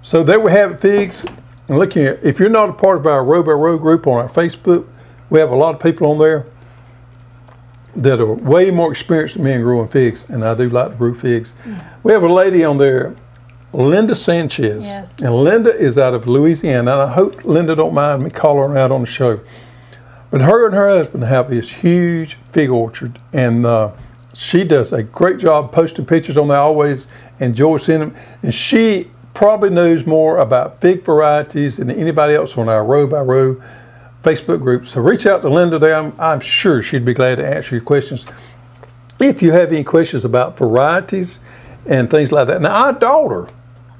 So 0.00 0.22
there 0.22 0.40
we 0.40 0.50
have 0.50 0.72
it, 0.72 0.80
figs. 0.80 1.26
And 1.68 1.78
look 1.78 1.92
here, 1.92 2.18
if 2.22 2.40
you're 2.40 2.48
not 2.48 2.70
a 2.70 2.72
part 2.72 2.96
of 2.96 3.06
our 3.06 3.22
Row 3.22 3.42
by 3.42 3.52
Row 3.52 3.76
group 3.76 4.06
on 4.06 4.16
our 4.16 4.30
Facebook, 4.30 4.86
we 5.28 5.40
have 5.40 5.50
a 5.50 5.56
lot 5.56 5.74
of 5.74 5.82
people 5.82 6.10
on 6.10 6.18
there 6.18 6.46
that 7.96 8.20
are 8.20 8.32
way 8.34 8.70
more 8.70 8.90
experienced 8.90 9.34
than 9.36 9.44
me 9.44 9.52
in 9.52 9.62
growing 9.62 9.88
figs, 9.88 10.24
and 10.28 10.44
I 10.44 10.54
do 10.54 10.68
like 10.68 10.90
to 10.90 10.96
grow 10.96 11.14
figs. 11.14 11.54
We 12.02 12.12
have 12.12 12.22
a 12.22 12.32
lady 12.32 12.64
on 12.64 12.78
there, 12.78 13.14
Linda 13.72 14.14
Sanchez, 14.14 14.84
Yes. 14.84 15.14
and 15.20 15.34
Linda 15.34 15.74
is 15.76 15.98
out 15.98 16.14
of 16.14 16.26
Louisiana. 16.26 16.92
And 16.92 17.02
I 17.02 17.12
hope 17.12 17.44
Linda 17.44 17.74
don't 17.74 17.94
mind 17.94 18.22
me 18.24 18.30
calling 18.30 18.70
her 18.70 18.78
out 18.78 18.92
on 18.92 19.00
the 19.02 19.06
show. 19.06 19.40
But 20.30 20.40
her 20.42 20.66
and 20.66 20.74
her 20.74 20.88
husband 20.88 21.24
have 21.24 21.48
this 21.50 21.68
huge 21.70 22.38
fig 22.48 22.70
orchard, 22.70 23.18
and 23.32 23.64
uh, 23.64 23.92
she 24.32 24.64
does 24.64 24.92
a 24.92 25.02
great 25.02 25.38
job 25.38 25.70
posting 25.72 26.04
pictures 26.06 26.36
on 26.36 26.48
there. 26.48 26.56
I 26.56 26.60
always 26.60 27.06
enjoy 27.38 27.76
seeing 27.78 28.00
them, 28.00 28.16
and 28.42 28.52
she 28.52 29.10
probably 29.32 29.70
knows 29.70 30.06
more 30.06 30.38
about 30.38 30.80
fig 30.80 31.04
varieties 31.04 31.76
than 31.76 31.90
anybody 31.90 32.34
else 32.34 32.56
on 32.56 32.68
our 32.68 32.84
row 32.84 33.06
by 33.06 33.20
row 33.20 33.60
Facebook 34.24 34.60
group. 34.60 34.86
So 34.86 35.00
reach 35.00 35.26
out 35.26 35.42
to 35.42 35.48
Linda 35.48 35.78
there. 35.78 35.94
I'm, 35.94 36.12
I'm 36.18 36.40
sure 36.40 36.82
she'd 36.82 37.04
be 37.04 37.14
glad 37.14 37.36
to 37.36 37.46
answer 37.46 37.76
your 37.76 37.84
questions. 37.84 38.26
If 39.20 39.42
you 39.42 39.52
have 39.52 39.72
any 39.72 39.84
questions 39.84 40.24
about 40.24 40.58
varieties 40.58 41.40
and 41.86 42.10
things 42.10 42.32
like 42.32 42.48
that. 42.48 42.62
Now, 42.62 42.86
our 42.86 42.92
daughter 42.92 43.46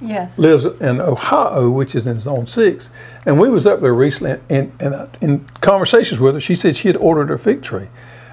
yes. 0.00 0.38
lives 0.38 0.64
in 0.64 1.00
Ohio, 1.00 1.70
which 1.70 1.94
is 1.94 2.06
in 2.06 2.18
Zone 2.18 2.46
Six, 2.46 2.90
and 3.26 3.38
we 3.38 3.48
was 3.48 3.66
up 3.66 3.80
there 3.80 3.94
recently, 3.94 4.40
and, 4.48 4.72
and 4.80 4.94
uh, 4.94 5.06
in 5.20 5.44
conversations 5.60 6.20
with 6.20 6.34
her, 6.34 6.40
she 6.40 6.54
said 6.54 6.76
she 6.76 6.88
had 6.88 6.96
ordered 6.96 7.30
a 7.30 7.38
fig 7.38 7.62
tree, 7.62 7.88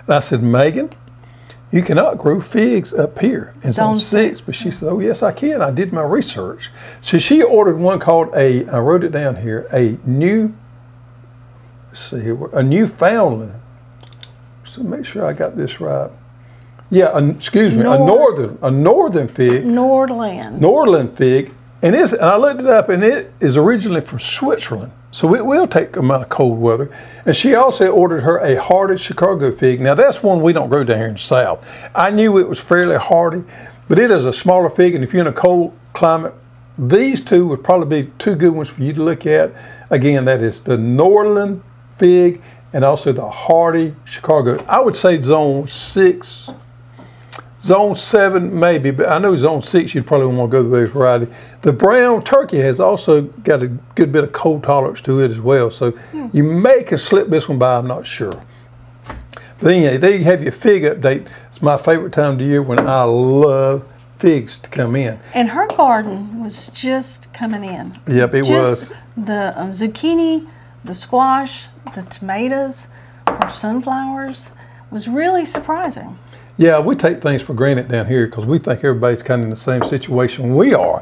and 0.05 0.15
I 0.15 0.19
said, 0.19 0.41
Megan, 0.41 0.89
you 1.71 1.81
cannot 1.81 2.17
grow 2.17 2.41
figs 2.41 2.93
up 2.93 3.19
here 3.19 3.53
in 3.63 3.71
Zone, 3.71 3.93
Zone 3.93 3.99
Six. 3.99 4.39
six, 4.39 4.45
But 4.45 4.55
she 4.55 4.71
said, 4.71 4.89
Oh 4.89 4.99
yes, 4.99 5.23
I 5.23 5.31
can. 5.31 5.61
I 5.61 5.71
did 5.71 5.93
my 5.93 6.03
research. 6.03 6.69
So 6.99 7.17
she 7.17 7.41
ordered 7.41 7.77
one 7.77 7.99
called 7.99 8.33
a. 8.35 8.67
I 8.67 8.79
wrote 8.79 9.05
it 9.05 9.11
down 9.13 9.37
here. 9.37 9.67
A 9.71 9.97
new. 10.05 10.53
See 12.11 12.19
here. 12.19 12.45
A 12.51 12.61
Newfoundland. 12.61 13.53
So 14.65 14.83
make 14.83 15.05
sure 15.05 15.25
I 15.25 15.31
got 15.31 15.55
this 15.55 15.79
right. 15.79 16.11
Yeah, 16.89 17.11
a, 17.13 17.25
excuse 17.29 17.73
me, 17.73 17.83
a 17.83 17.97
northern, 17.97 18.57
a 18.61 18.69
northern 18.69 19.29
fig. 19.29 19.63
Nordland. 19.63 20.59
Norland 20.59 21.17
fig, 21.17 21.53
and 21.81 21.95
it's, 21.95 22.11
and 22.11 22.21
I 22.21 22.35
looked 22.35 22.59
it 22.59 22.65
up, 22.65 22.89
and 22.89 23.01
it 23.01 23.31
is 23.39 23.55
originally 23.55 24.01
from 24.01 24.19
Switzerland. 24.19 24.91
So 25.11 25.33
it 25.35 25.45
will 25.45 25.67
take 25.67 25.95
a 25.95 25.99
amount 25.99 26.23
of 26.23 26.29
cold 26.29 26.59
weather. 26.59 26.93
And 27.25 27.33
she 27.33 27.55
also 27.55 27.91
ordered 27.91 28.21
her 28.21 28.39
a 28.39 28.61
hardy 28.61 28.97
Chicago 28.97 29.53
fig. 29.53 29.79
Now 29.79 29.95
that's 29.95 30.21
one 30.21 30.41
we 30.41 30.51
don't 30.51 30.69
grow 30.69 30.83
down 30.83 30.97
here 30.97 31.07
in 31.07 31.13
the 31.13 31.19
South. 31.19 31.65
I 31.95 32.11
knew 32.11 32.37
it 32.39 32.47
was 32.47 32.59
fairly 32.59 32.97
hardy, 32.97 33.43
but 33.87 33.99
it 33.99 34.11
is 34.11 34.25
a 34.25 34.33
smaller 34.33 34.69
fig, 34.69 34.95
and 34.95 35.03
if 35.03 35.13
you're 35.13 35.21
in 35.21 35.27
a 35.27 35.33
cold 35.33 35.77
climate, 35.93 36.33
these 36.77 37.23
two 37.23 37.47
would 37.47 37.63
probably 37.63 38.03
be 38.03 38.11
two 38.19 38.35
good 38.35 38.51
ones 38.51 38.67
for 38.67 38.81
you 38.81 38.91
to 38.91 39.01
look 39.01 39.25
at. 39.25 39.53
Again, 39.89 40.25
that 40.25 40.41
is 40.41 40.61
the 40.61 40.77
Norland 40.77 41.63
fig 42.01 42.41
and 42.73 42.83
also 42.83 43.13
the 43.13 43.29
hardy 43.29 43.95
Chicago. 44.05 44.63
I 44.67 44.81
would 44.81 44.95
say 44.95 45.21
zone 45.21 45.67
six 45.67 46.49
Zone 47.61 47.95
seven, 47.95 48.59
maybe, 48.59 48.89
but 48.89 49.07
I 49.07 49.19
know 49.19 49.37
zone 49.37 49.61
six, 49.61 49.93
you'd 49.93 50.07
probably 50.07 50.35
want 50.35 50.49
to 50.49 50.57
go 50.57 50.63
to 50.63 50.69
those 50.69 50.89
variety. 50.89 51.31
The 51.61 51.71
brown 51.71 52.23
turkey 52.23 52.57
has 52.57 52.79
also 52.79 53.21
got 53.21 53.61
a 53.61 53.67
good 53.93 54.11
bit 54.11 54.23
of 54.23 54.31
cold 54.31 54.63
tolerance 54.63 54.99
to 55.01 55.19
it 55.21 55.29
as 55.29 55.39
well. 55.39 55.69
So 55.69 55.93
you 56.33 56.43
may 56.43 56.81
can 56.81 56.97
slip 56.97 57.29
this 57.29 57.47
one 57.47 57.59
by, 57.59 57.77
I'm 57.77 57.85
not 57.85 58.07
sure. 58.07 58.33
But 59.59 59.73
anyway, 59.73 59.97
there 59.97 60.15
you 60.15 60.23
have 60.23 60.41
your 60.41 60.53
fig 60.53 60.81
update. 60.81 61.27
It's 61.51 61.61
my 61.61 61.77
favorite 61.77 62.13
time 62.13 62.33
of 62.33 62.37
the 62.39 62.45
year 62.45 62.63
when 62.63 62.79
I 62.79 63.03
love 63.03 63.83
figs 64.17 64.57
to 64.57 64.69
come 64.69 64.95
in. 64.95 65.19
And 65.35 65.49
her 65.49 65.67
garden 65.67 66.41
was 66.41 66.65
just 66.73 67.31
coming 67.31 67.63
in. 67.63 67.95
Yep, 68.07 68.33
it 68.33 68.45
just 68.45 68.89
was. 68.89 68.91
the 69.15 69.55
uh, 69.55 69.67
zucchini, 69.67 70.49
the 70.83 70.93
squash, 70.93 71.67
the 71.95 72.03
tomatoes, 72.03 72.87
her 73.27 73.49
sunflowers 73.49 74.51
was 74.89 75.07
really 75.07 75.45
surprising. 75.45 76.17
Yeah, 76.57 76.79
we 76.79 76.95
take 76.95 77.21
things 77.21 77.41
for 77.41 77.53
granted 77.53 77.87
down 77.87 78.05
here 78.05 78.27
because 78.27 78.45
we 78.45 78.59
think 78.59 78.83
everybody's 78.83 79.23
kind 79.23 79.41
of 79.41 79.45
in 79.45 79.49
the 79.49 79.55
same 79.55 79.83
situation 79.83 80.55
we 80.55 80.73
are 80.73 80.99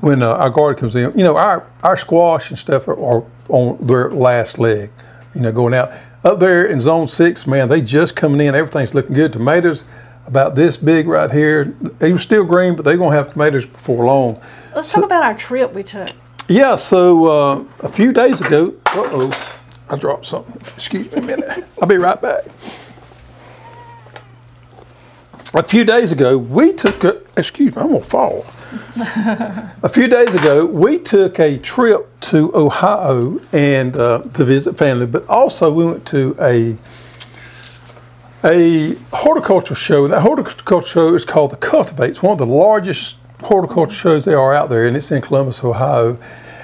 when 0.00 0.22
uh, 0.22 0.34
our 0.34 0.50
garden 0.50 0.78
comes 0.78 0.94
in. 0.94 1.16
You 1.18 1.24
know, 1.24 1.36
our, 1.36 1.66
our 1.82 1.96
squash 1.96 2.50
and 2.50 2.58
stuff 2.58 2.86
are, 2.86 2.98
are 3.02 3.24
on 3.48 3.84
their 3.84 4.10
last 4.10 4.58
leg, 4.58 4.90
you 5.34 5.40
know, 5.40 5.50
going 5.50 5.74
out. 5.74 5.92
Up 6.24 6.38
there 6.38 6.66
in 6.66 6.78
zone 6.78 7.08
six, 7.08 7.46
man, 7.48 7.68
they 7.68 7.80
just 7.80 8.14
coming 8.14 8.46
in. 8.46 8.54
Everything's 8.54 8.94
looking 8.94 9.14
good. 9.14 9.32
Tomatoes 9.32 9.84
about 10.26 10.54
this 10.54 10.76
big 10.76 11.08
right 11.08 11.30
here. 11.30 11.74
They 11.80 12.12
were 12.12 12.18
still 12.18 12.44
green, 12.44 12.76
but 12.76 12.84
they're 12.84 12.96
going 12.96 13.10
to 13.10 13.16
have 13.16 13.32
tomatoes 13.32 13.64
before 13.64 14.04
long. 14.04 14.40
Let's 14.74 14.92
talk 14.92 15.02
about 15.02 15.24
our 15.24 15.34
trip 15.36 15.72
we 15.72 15.82
took. 15.82 16.10
Yeah, 16.52 16.76
so 16.76 17.24
uh, 17.24 17.64
a 17.80 17.88
few 17.88 18.12
days 18.12 18.42
ago, 18.42 18.74
uh 18.88 19.08
oh, 19.10 19.60
I 19.88 19.96
dropped 19.96 20.26
something. 20.26 20.54
Excuse 20.76 21.10
me 21.10 21.16
a 21.16 21.22
minute. 21.22 21.64
I'll 21.80 21.88
be 21.88 21.96
right 21.96 22.20
back. 22.20 22.44
a 25.54 25.62
few 25.62 25.82
days 25.86 26.12
ago, 26.12 26.36
we 26.36 26.74
took 26.74 27.04
a, 27.04 27.22
excuse 27.38 27.74
me, 27.74 27.80
I'm 27.80 27.92
gonna 27.92 28.04
fall. 28.04 28.44
a 28.96 29.88
few 29.88 30.06
days 30.08 30.34
ago, 30.34 30.66
we 30.66 30.98
took 30.98 31.40
a 31.40 31.56
trip 31.56 32.06
to 32.20 32.54
Ohio 32.54 33.40
and 33.52 33.96
uh, 33.96 34.20
to 34.34 34.44
visit 34.44 34.76
family, 34.76 35.06
but 35.06 35.26
also 35.30 35.72
we 35.72 35.86
went 35.86 36.06
to 36.08 36.36
a 36.38 36.76
a 38.44 38.94
horticulture 39.10 39.74
show. 39.74 40.06
That 40.06 40.20
horticulture 40.20 40.86
show 40.86 41.14
is 41.14 41.24
called 41.24 41.52
the 41.52 41.56
Cultivate. 41.56 42.10
It's 42.10 42.22
one 42.22 42.32
of 42.32 42.38
the 42.38 42.44
largest 42.44 43.16
horticulture 43.40 43.94
shows 43.94 44.26
there 44.26 44.38
are 44.38 44.52
out 44.52 44.68
there, 44.68 44.86
and 44.86 44.94
it's 44.98 45.10
in 45.10 45.22
Columbus, 45.22 45.64
Ohio. 45.64 46.18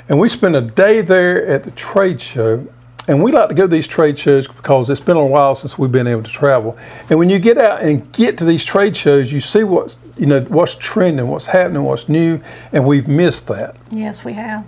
And 0.09 0.19
we 0.19 0.29
spent 0.29 0.57
a 0.57 0.63
day 0.63 1.03
there 1.03 1.47
at 1.47 1.63
the 1.63 1.71
trade 1.73 2.21
show. 2.21 2.67
And 3.07 3.23
we 3.23 3.33
like 3.33 3.49
to 3.49 3.55
go 3.55 3.63
to 3.63 3.69
these 3.69 3.89
trade 3.89 4.19
shows 4.19 4.47
because 4.47 4.91
it's 4.91 5.01
been 5.01 5.17
a 5.17 5.27
while 5.27 5.55
since 5.55 5.79
we've 5.79 5.91
been 5.91 6.07
able 6.07 6.23
to 6.23 6.31
travel. 6.31 6.77
And 7.09 7.19
when 7.19 7.31
you 7.31 7.39
get 7.39 7.57
out 7.57 7.81
and 7.81 8.11
get 8.13 8.37
to 8.39 8.45
these 8.45 8.63
trade 8.65 8.95
shows, 8.95 9.33
you 9.33 9.41
see 9.41 9.65
what's 9.65 9.97
you 10.19 10.27
know 10.27 10.41
what's 10.43 10.75
trending, 10.75 11.29
what's 11.29 11.47
happening, 11.47 11.85
what's 11.85 12.09
new, 12.09 12.39
and 12.73 12.87
we've 12.87 13.09
missed 13.09 13.47
that. 13.47 13.77
Yes, 13.91 14.25
we 14.25 14.35
have. 14.35 14.67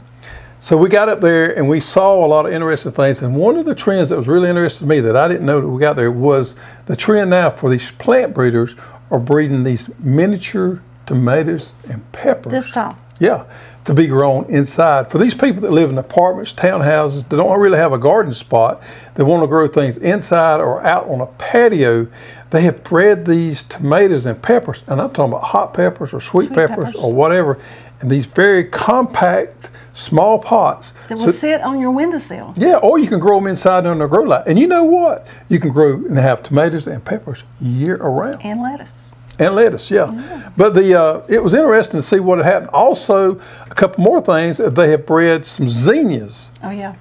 So 0.59 0.77
we 0.77 0.89
got 0.89 1.09
up 1.09 1.21
there 1.21 1.57
and 1.57 1.69
we 1.69 1.81
saw 1.81 2.25
a 2.25 2.29
lot 2.29 2.47
of 2.47 2.53
interesting 2.53 2.93
things. 2.93 3.23
And 3.23 3.35
one 3.35 3.57
of 3.57 3.65
the 3.65 3.75
trends 3.75 4.11
that 4.11 4.17
was 4.17 4.29
really 4.29 4.49
interesting 4.49 4.87
to 4.87 4.95
me 4.95 5.01
that 5.01 5.17
I 5.17 5.27
didn't 5.27 5.47
know 5.47 5.61
that 5.61 5.69
we 5.69 5.81
got 5.81 5.97
there 5.97 6.13
was 6.13 6.55
the 6.87 6.97
trend 6.97 7.31
now 7.31 7.51
for 7.51 7.69
these 7.69 7.91
plant 7.93 8.35
breeders 8.35 8.75
are 9.11 9.19
breeding 9.19 9.65
these 9.65 9.91
miniature 9.99 10.83
tomatoes 11.07 11.73
and 11.89 12.11
peppers. 12.13 12.53
This 12.53 12.71
time. 12.71 12.97
Yeah, 13.19 13.45
to 13.85 13.95
be 13.95 14.07
grown 14.07 14.45
inside. 14.47 15.11
For 15.11 15.19
these 15.19 15.35
people 15.35 15.63
that 15.63 15.71
live 15.73 15.91
in 15.91 15.99
apartments, 15.99 16.53
townhouses, 16.53 17.29
they 17.29 17.37
don't 17.37 17.59
really 17.59 17.79
have 17.79 17.93
a 17.93 17.99
garden 17.99 18.33
spot, 18.33 18.83
they 19.15 19.23
want 19.23 19.43
to 19.43 19.47
grow 19.47 19.67
things 19.67 19.97
inside 19.99 20.61
or 20.61 20.83
out 20.83 21.09
on 21.09 21.21
a 21.21 21.27
patio, 21.27 22.07
they 22.51 22.63
have 22.63 22.83
bred 22.85 23.25
these 23.27 23.63
tomatoes 23.65 24.27
and 24.27 24.41
peppers, 24.43 24.83
and 24.87 25.01
I'm 25.01 25.11
talking 25.11 25.33
about 25.33 25.45
hot 25.45 25.73
peppers 25.75 26.13
or 26.13 26.21
sweet, 26.21 26.47
Sweet 26.49 26.57
peppers, 26.57 26.85
peppers. 26.87 26.95
or 26.97 27.13
whatever, 27.13 27.59
in 28.03 28.09
these 28.09 28.27
very 28.27 28.65
compact, 28.65 29.71
small 29.95 30.39
pots. 30.39 30.93
That 31.09 31.19
will 31.19 31.27
So- 31.27 31.31
sit 31.33 31.61
on 31.63 31.79
your 31.79 31.91
windowsill. 31.91 32.53
yeah, 32.57 32.77
or 32.77 32.99
you 32.99 33.07
can 33.09 33.19
grow 33.19 33.39
them 33.39 33.47
inside 33.47 33.87
under 33.87 34.05
a 34.05 34.09
grow 34.09 34.23
light. 34.25 34.45
And 34.47 34.59
you 34.59 34.67
know 34.67 34.85
what? 34.85 35.27
You 35.49 35.59
can 35.59 35.71
grow 35.71 35.95
and 35.95 36.19
have 36.19 36.43
tomatoes 36.43 36.87
and 36.87 37.05
peppers 37.05 37.45
year 37.61 37.97
around 37.97 38.41
And 38.43 38.63
lettuce. 38.63 39.10
And 39.41 39.55
lettuce, 39.55 39.91
yeah. 39.91 40.51
But 40.57 40.75
the 40.75 40.95
uh, 41.01 41.23
it 41.29 41.43
was 41.43 41.55
interesting 41.55 41.99
to 41.99 42.03
see 42.07 42.21
what 42.21 42.39
had 42.39 42.47
happened. 42.47 42.71
Also, 42.73 43.41
a 43.71 43.75
couple 43.75 44.05
more 44.05 44.21
things. 44.21 44.59
They 44.59 44.91
have 44.91 45.07
bred 45.07 45.45
some 45.47 45.69
zinnias 45.69 46.51
Oh, 46.63 46.71
yeah. 46.71 46.95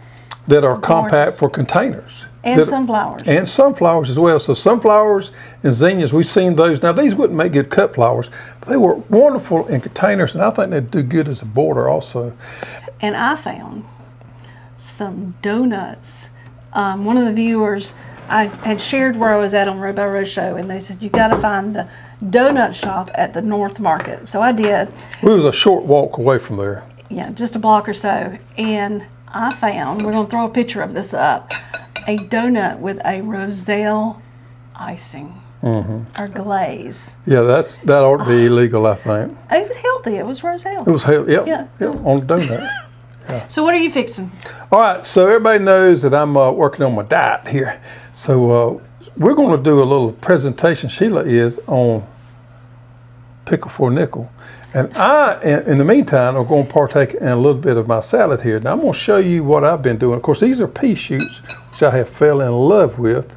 that 0.48 0.64
are 0.64 0.80
compact 0.80 1.38
for 1.38 1.50
containers. 1.50 2.26
And 2.42 2.66
sunflowers. 2.66 3.24
And 3.26 3.46
sunflowers 3.46 4.10
as 4.10 4.18
well. 4.18 4.40
So 4.40 4.54
sunflowers 4.54 5.32
and 5.62 5.74
zinnias, 5.74 6.14
we've 6.14 6.26
seen 6.26 6.56
those. 6.56 6.82
Now 6.82 6.94
these 6.94 7.14
wouldn't 7.14 7.36
make 7.38 7.52
good 7.52 7.70
cut 7.70 7.94
flowers, 7.94 8.30
but 8.62 8.70
they 8.70 8.78
were 8.78 8.96
wonderful 8.96 9.68
in 9.68 9.82
containers, 9.82 10.34
and 10.36 10.42
I 10.44 10.50
think 10.52 10.72
they'd 10.72 10.90
do 10.90 11.04
good 11.04 11.28
as 11.28 11.42
a 11.42 11.46
border 11.46 11.90
also. 11.90 12.34
And 13.02 13.18
I 13.18 13.36
found 13.36 13.84
some 14.78 15.36
donuts. 15.42 16.30
Um, 16.72 17.04
one 17.04 17.18
of 17.18 17.26
the 17.26 17.34
viewers, 17.34 17.96
I 18.30 18.46
had 18.46 18.80
shared 18.80 19.18
where 19.18 19.34
I 19.34 19.38
was 19.38 19.54
at 19.54 19.68
on 19.68 19.80
Row 19.80 19.92
by 19.92 20.06
Row 20.06 20.24
Show, 20.24 20.56
and 20.56 20.70
they 20.70 20.80
said, 20.80 21.02
You 21.02 21.10
got 21.10 21.30
to 21.30 21.38
find 21.40 21.76
the 21.76 21.90
donut 22.24 22.74
shop 22.74 23.10
at 23.14 23.34
the 23.34 23.42
North 23.42 23.80
Market. 23.80 24.28
So 24.28 24.42
I 24.42 24.52
did, 24.52 24.90
We 25.24 25.34
was 25.34 25.46
a 25.46 25.54
short 25.54 25.84
walk 25.86 26.18
away 26.18 26.40
from 26.40 26.58
there. 26.58 26.84
yeah, 27.10 27.30
just 27.32 27.56
a 27.56 27.60
block 27.60 27.88
or 27.88 27.94
so. 27.94 28.38
And 28.58 29.06
I 29.28 29.54
found, 29.56 30.04
we're 30.06 30.12
going 30.12 30.26
to 30.26 30.32
throw 30.32 30.46
a 30.46 30.50
picture 30.50 30.82
of 30.82 30.94
this 30.94 31.14
up, 31.14 31.52
a 32.08 32.18
donut 32.18 32.80
with 32.80 33.00
a 33.06 33.22
roselle 33.22 34.22
icing 34.76 35.34
or 35.62 36.28
glaze. 36.34 37.16
Yeah, 37.26 37.42
that's 37.42 37.78
that 37.80 38.02
ought 38.02 38.18
to 38.18 38.26
be 38.26 38.46
illegal, 38.46 38.88
I 38.88 38.96
think. 38.96 39.38
It 39.52 39.68
was 39.68 39.78
healthy, 39.78 40.16
it 40.16 40.26
was 40.26 40.44
roselle. 40.44 40.82
It 40.88 40.92
was 40.92 41.04
healthy. 41.04 41.34
yep, 41.34 41.48
Yeah. 41.48 41.68
yep, 41.80 41.96
on 42.06 42.26
the 42.26 42.36
donut. 42.38 42.70
So, 43.48 43.64
what 43.64 43.76
are 43.76 43.78
you 43.78 43.92
fixing? 43.92 44.32
All 44.72 44.80
right, 44.80 45.06
so 45.06 45.28
everybody 45.28 45.64
knows 45.64 46.02
that 46.02 46.16
I'm 46.16 46.36
uh, 46.36 46.50
working 46.52 46.84
on 46.84 46.96
my 46.96 47.04
diet 47.04 47.48
here. 47.48 47.80
So 48.12 48.50
uh, 48.50 48.80
we're 49.18 49.34
going 49.34 49.58
to 49.58 49.64
do 49.64 49.82
a 49.82 49.86
little 49.86 50.12
presentation. 50.14 50.90
Sheila 50.90 51.24
is 51.24 51.60
on 51.68 52.06
pickle 53.46 53.70
for 53.70 53.90
nickel, 53.92 54.32
and 54.74 54.96
I, 54.96 55.42
in, 55.42 55.78
the 55.80 55.86
meantime, 55.86 56.36
are 56.36 56.44
going 56.44 56.68
to 56.68 56.72
partake 56.72 57.16
in 57.16 57.28
a 57.28 57.36
little 57.36 57.60
bit 57.60 57.76
of 57.78 57.88
my 57.88 58.02
salad 58.02 58.42
here. 58.42 58.60
Now 58.60 58.74
I'm 58.74 58.82
going 58.82 58.94
to 58.94 59.00
show 59.00 59.18
you 59.18 59.44
what 59.44 59.64
I've 59.64 59.82
been 59.82 59.98
doing. 59.98 60.18
Of 60.18 60.22
course, 60.22 60.40
these 60.40 60.62
are 60.62 60.68
pea 60.68 60.94
shoots, 60.96 61.40
which 61.72 61.82
I 61.82 61.90
have 61.98 62.10
fell 62.10 62.42
in 62.42 62.52
love 62.52 63.00
with. 63.00 63.36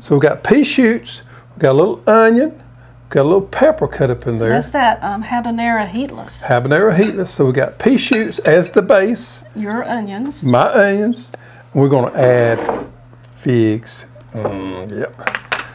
So 0.00 0.14
we've 0.16 0.22
got 0.22 0.42
pea 0.42 0.64
shoots, 0.64 1.22
we've 1.50 1.60
got 1.60 1.72
a 1.72 1.74
little 1.74 2.02
onion, 2.08 2.50
we've 2.50 3.08
got 3.10 3.22
a 3.22 3.28
little 3.28 3.42
pepper 3.46 3.86
cut 3.86 4.10
up 4.10 4.26
in 4.26 4.38
there. 4.38 4.48
That's 4.48 4.70
that 4.72 5.00
um, 5.02 5.22
habanero 5.22 5.86
heatless. 5.88 6.42
Habanero 6.42 6.96
heatless. 6.96 7.28
So 7.30 7.46
we 7.46 7.52
got 7.52 7.78
pea 7.78 7.98
shoots 7.98 8.40
as 8.40 8.70
the 8.70 8.82
base 8.82 9.44
Your 9.54 9.84
onions. 9.84 10.42
my 10.44 10.72
onions. 10.72 11.30
We're 11.74 11.88
going 11.88 12.12
to 12.12 12.18
add 12.18 12.86
figs. 13.22 14.06
Mm, 14.34 14.98
yep. 14.98 15.14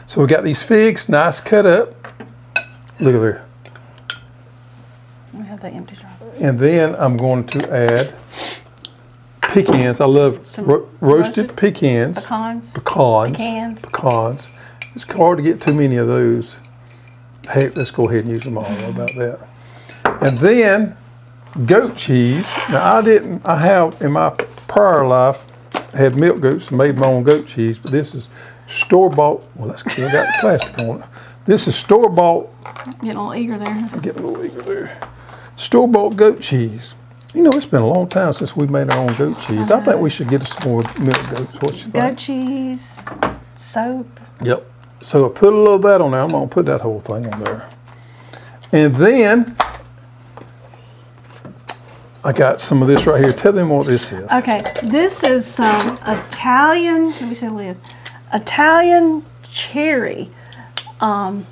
So 0.06 0.20
we 0.20 0.26
got 0.26 0.42
these 0.42 0.62
figs, 0.62 1.08
nice 1.08 1.40
cut 1.40 1.66
up. 1.66 1.94
Look 2.98 3.14
at 3.14 3.20
there. 3.20 3.44
We 5.32 5.44
have 5.44 5.60
the 5.60 5.68
empty 5.68 5.96
jar. 5.96 6.10
And 6.40 6.58
then 6.58 6.96
I'm 6.96 7.16
going 7.16 7.46
to 7.48 7.72
add 7.72 8.14
pecans. 9.42 10.00
I 10.00 10.06
love 10.06 10.38
ro- 10.58 10.88
roasted, 11.00 11.50
roasted 11.50 11.56
pecans. 11.56 12.16
Pecans. 12.16 12.72
Pecans. 12.72 13.36
Pecans. 13.36 13.82
Pecans. 13.82 14.46
It's 14.94 15.04
hard 15.04 15.38
to 15.38 15.44
get 15.44 15.60
too 15.60 15.74
many 15.74 15.96
of 15.96 16.08
those. 16.08 16.56
Hey, 17.50 17.68
let's 17.70 17.90
go 17.90 18.08
ahead 18.08 18.24
and 18.24 18.30
use 18.30 18.44
them 18.44 18.58
all. 18.58 18.64
How 18.64 18.88
about 18.90 19.10
that? 19.16 19.48
And 20.20 20.38
then 20.38 20.96
goat 21.66 21.96
cheese. 21.96 22.46
Now 22.70 22.96
I 22.96 23.02
didn't. 23.02 23.46
I 23.46 23.56
have 23.56 24.00
in 24.02 24.12
my 24.12 24.30
prior 24.66 25.06
life 25.06 25.44
had 25.94 26.16
milk 26.16 26.40
goats 26.40 26.68
and 26.68 26.78
made 26.78 26.96
my 26.96 27.06
own 27.06 27.22
goat 27.22 27.46
cheese, 27.46 27.78
but 27.78 27.90
this 27.90 28.14
is 28.14 28.28
store 28.68 29.10
bought. 29.10 29.48
Well, 29.56 29.68
that's 29.68 29.84
I 29.86 30.12
got 30.12 30.26
the 30.26 30.38
plastic 30.40 30.78
on 30.78 31.02
it. 31.02 31.08
This 31.46 31.66
is 31.66 31.74
store 31.74 32.08
bought. 32.08 32.48
Getting 33.00 33.16
a 33.16 33.28
little 33.28 33.34
eager 33.34 33.58
there. 33.58 33.88
Get 34.00 34.16
a 34.16 34.22
little 34.22 34.44
eager 34.44 34.62
there. 34.62 35.00
Store 35.56 35.88
bought 35.88 36.16
goat 36.16 36.40
cheese. 36.40 36.94
You 37.34 37.42
know, 37.42 37.50
it's 37.52 37.66
been 37.66 37.82
a 37.82 37.86
long 37.86 38.08
time 38.08 38.32
since 38.32 38.56
we 38.56 38.66
made 38.66 38.92
our 38.92 38.98
own 39.00 39.14
goat 39.14 39.38
cheese. 39.40 39.70
I 39.70 39.80
think 39.80 40.00
we 40.00 40.10
should 40.10 40.28
get 40.28 40.42
us 40.42 40.54
some 40.54 40.70
more 40.70 40.82
milk 41.00 41.30
goats. 41.30 41.54
What 41.54 41.72
you 41.72 41.90
think? 41.90 41.94
Goat 41.94 42.18
cheese, 42.18 43.04
soap. 43.56 44.20
Yep. 44.42 44.64
So 45.02 45.26
I 45.26 45.28
put 45.28 45.52
a 45.52 45.56
little 45.56 45.74
of 45.74 45.82
that 45.82 46.00
on 46.00 46.12
there. 46.12 46.20
I'm 46.20 46.30
gonna 46.30 46.46
put 46.48 46.66
that 46.66 46.80
whole 46.80 47.00
thing 47.00 47.32
on 47.32 47.44
there. 47.44 47.68
And 48.72 48.94
then 48.96 49.56
I 52.24 52.32
got 52.32 52.60
some 52.60 52.82
of 52.82 52.88
this 52.88 53.06
right 53.06 53.20
here. 53.20 53.32
Tell 53.32 53.52
them 53.52 53.70
what 53.70 53.86
this 53.86 54.12
is. 54.12 54.30
Okay, 54.30 54.62
this 54.82 55.22
is 55.22 55.46
some 55.46 55.98
Italian. 56.06 57.06
Let 57.06 57.22
me 57.22 57.34
see 57.34 57.46
the 57.46 57.54
lid. 57.54 57.76
Italian 58.32 59.24
cherry 59.42 60.30
um, 61.00 61.46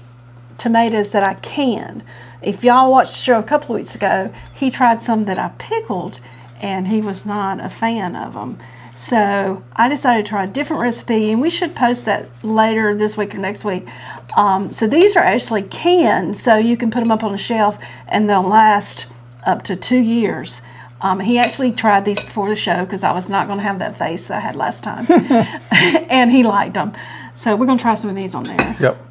tomatoes 0.59 1.11
that 1.11 1.27
I 1.27 1.35
canned. 1.35 2.03
If 2.43 2.63
y'all 2.63 2.91
watched 2.91 3.13
the 3.13 3.23
show 3.23 3.39
a 3.39 3.43
couple 3.43 3.75
weeks 3.75 3.95
ago, 3.95 4.33
he 4.55 4.71
tried 4.71 5.03
some 5.03 5.25
that 5.25 5.39
I 5.39 5.51
pickled, 5.59 6.21
and 6.61 6.89
he 6.89 7.01
was 7.01 7.27
not 7.27 7.65
a 7.65 7.69
fan 7.69 8.15
of 8.15 8.35
them. 8.35 8.59
So 8.97 9.63
I 9.75 9.89
decided 9.89 10.25
to 10.25 10.29
try 10.31 10.45
a 10.45 10.47
different 10.47 10.83
recipe, 10.83 11.31
and 11.31 11.41
we 11.41 11.51
should 11.51 11.75
post 11.75 12.07
that 12.07 12.29
later 12.43 12.95
this 12.95 13.17
week 13.17 13.35
or 13.35 13.39
next 13.39 13.65
week. 13.65 13.87
Um, 14.37 14.73
so 14.73 14.87
these 14.87 15.17
are 15.17 15.23
actually 15.23 15.63
canned, 15.63 16.39
so 16.39 16.57
you 16.57 16.77
can 16.77 16.91
put 16.91 17.01
them 17.03 17.11
up 17.11 17.23
on 17.23 17.35
a 17.35 17.39
shelf, 17.39 17.79
and 18.09 18.29
they'll 18.29 18.43
last 18.43 19.07
up 19.45 19.63
to 19.65 19.77
two 19.77 19.99
years. 19.99 20.63
Um, 21.01 21.21
he 21.21 21.39
actually 21.39 21.73
tried 21.73 22.05
these 22.05 22.23
before 22.23 22.49
the 22.49 22.57
show 22.57 22.85
because 22.85 23.05
I 23.05 23.13
was 23.13 23.29
not 23.29 23.47
going 23.47 23.59
to 23.59 23.65
have 23.65 23.79
that 23.81 23.99
face 23.99 24.29
that 24.29 24.39
I 24.39 24.41
had 24.41 24.57
last 24.57 24.83
time, 24.83 25.07
and 26.11 26.31
he 26.31 26.43
liked 26.43 26.75
them. 26.75 26.93
So 27.35 27.55
we're 27.55 27.67
going 27.67 27.79
to 27.79 27.83
try 27.83 27.95
some 27.95 28.09
of 28.09 28.17
these 28.17 28.35
on 28.35 28.45
there. 28.45 28.77
Yep. 28.81 29.03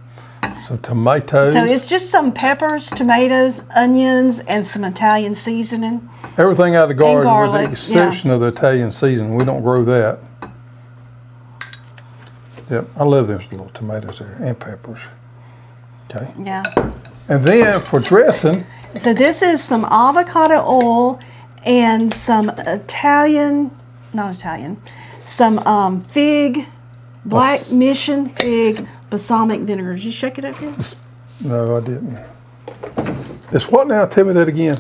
Some 0.62 0.80
tomatoes. 0.80 1.54
So 1.54 1.63
it's 1.63 1.86
just 1.86 2.10
some 2.10 2.32
peppers, 2.32 2.89
tomatoes, 2.89 3.62
onions, 3.76 4.39
and 4.41 4.67
some 4.67 4.84
Italian 4.84 5.36
seasoning. 5.36 6.10
Everything 6.38 6.76
out 6.76 6.84
of 6.84 6.89
the 6.89 6.95
garden 6.95 7.17
with 7.17 7.26
garlic, 7.26 7.54
the 7.54 7.93
yeah. 7.93 8.08
exception 8.08 8.32
of 8.32 8.41
the 8.41 8.48
Italian 8.48 8.91
seasoning. 8.91 9.36
We 9.36 9.45
don't 9.45 9.62
grow 9.62 9.84
that. 9.84 10.19
Yep. 12.69 12.89
I 12.95 13.04
love 13.04 13.28
those 13.28 13.43
little 13.52 13.69
tomatoes 13.69 14.19
there 14.19 14.38
and 14.41 14.60
peppers. 14.60 15.00
Okay. 16.10 16.32
Yeah. 16.43 16.63
And 17.30 17.45
then 17.45 17.82
for 17.82 18.00
dressing, 18.00 18.65
So 19.00 19.13
this 19.13 19.41
is 19.41 19.63
some 19.63 19.86
avocado 19.86 20.63
oil 20.65 21.19
and 21.65 22.13
some 22.13 22.49
Italian, 22.49 23.71
not 24.13 24.36
Italian, 24.36 24.82
some 25.21 25.60
um, 25.60 26.04
fig, 26.04 26.65
black 27.25 27.60
Bas- 27.60 27.71
mission 27.71 28.30
fig 28.36 28.88
balsamic 29.10 29.62
vinegar. 29.62 29.95
Did 29.95 30.04
you 30.06 30.12
shake 30.12 30.38
it 30.38 30.45
up 30.45 30.56
here? 30.58 30.73
no, 31.43 31.78
I 31.78 31.80
didn't. 31.82 32.17
It's 33.51 33.67
what 33.69 33.88
now? 33.88 34.06
Tell 34.06 34.25
me 34.25 34.34
that 34.34 34.47
again. 34.47 34.80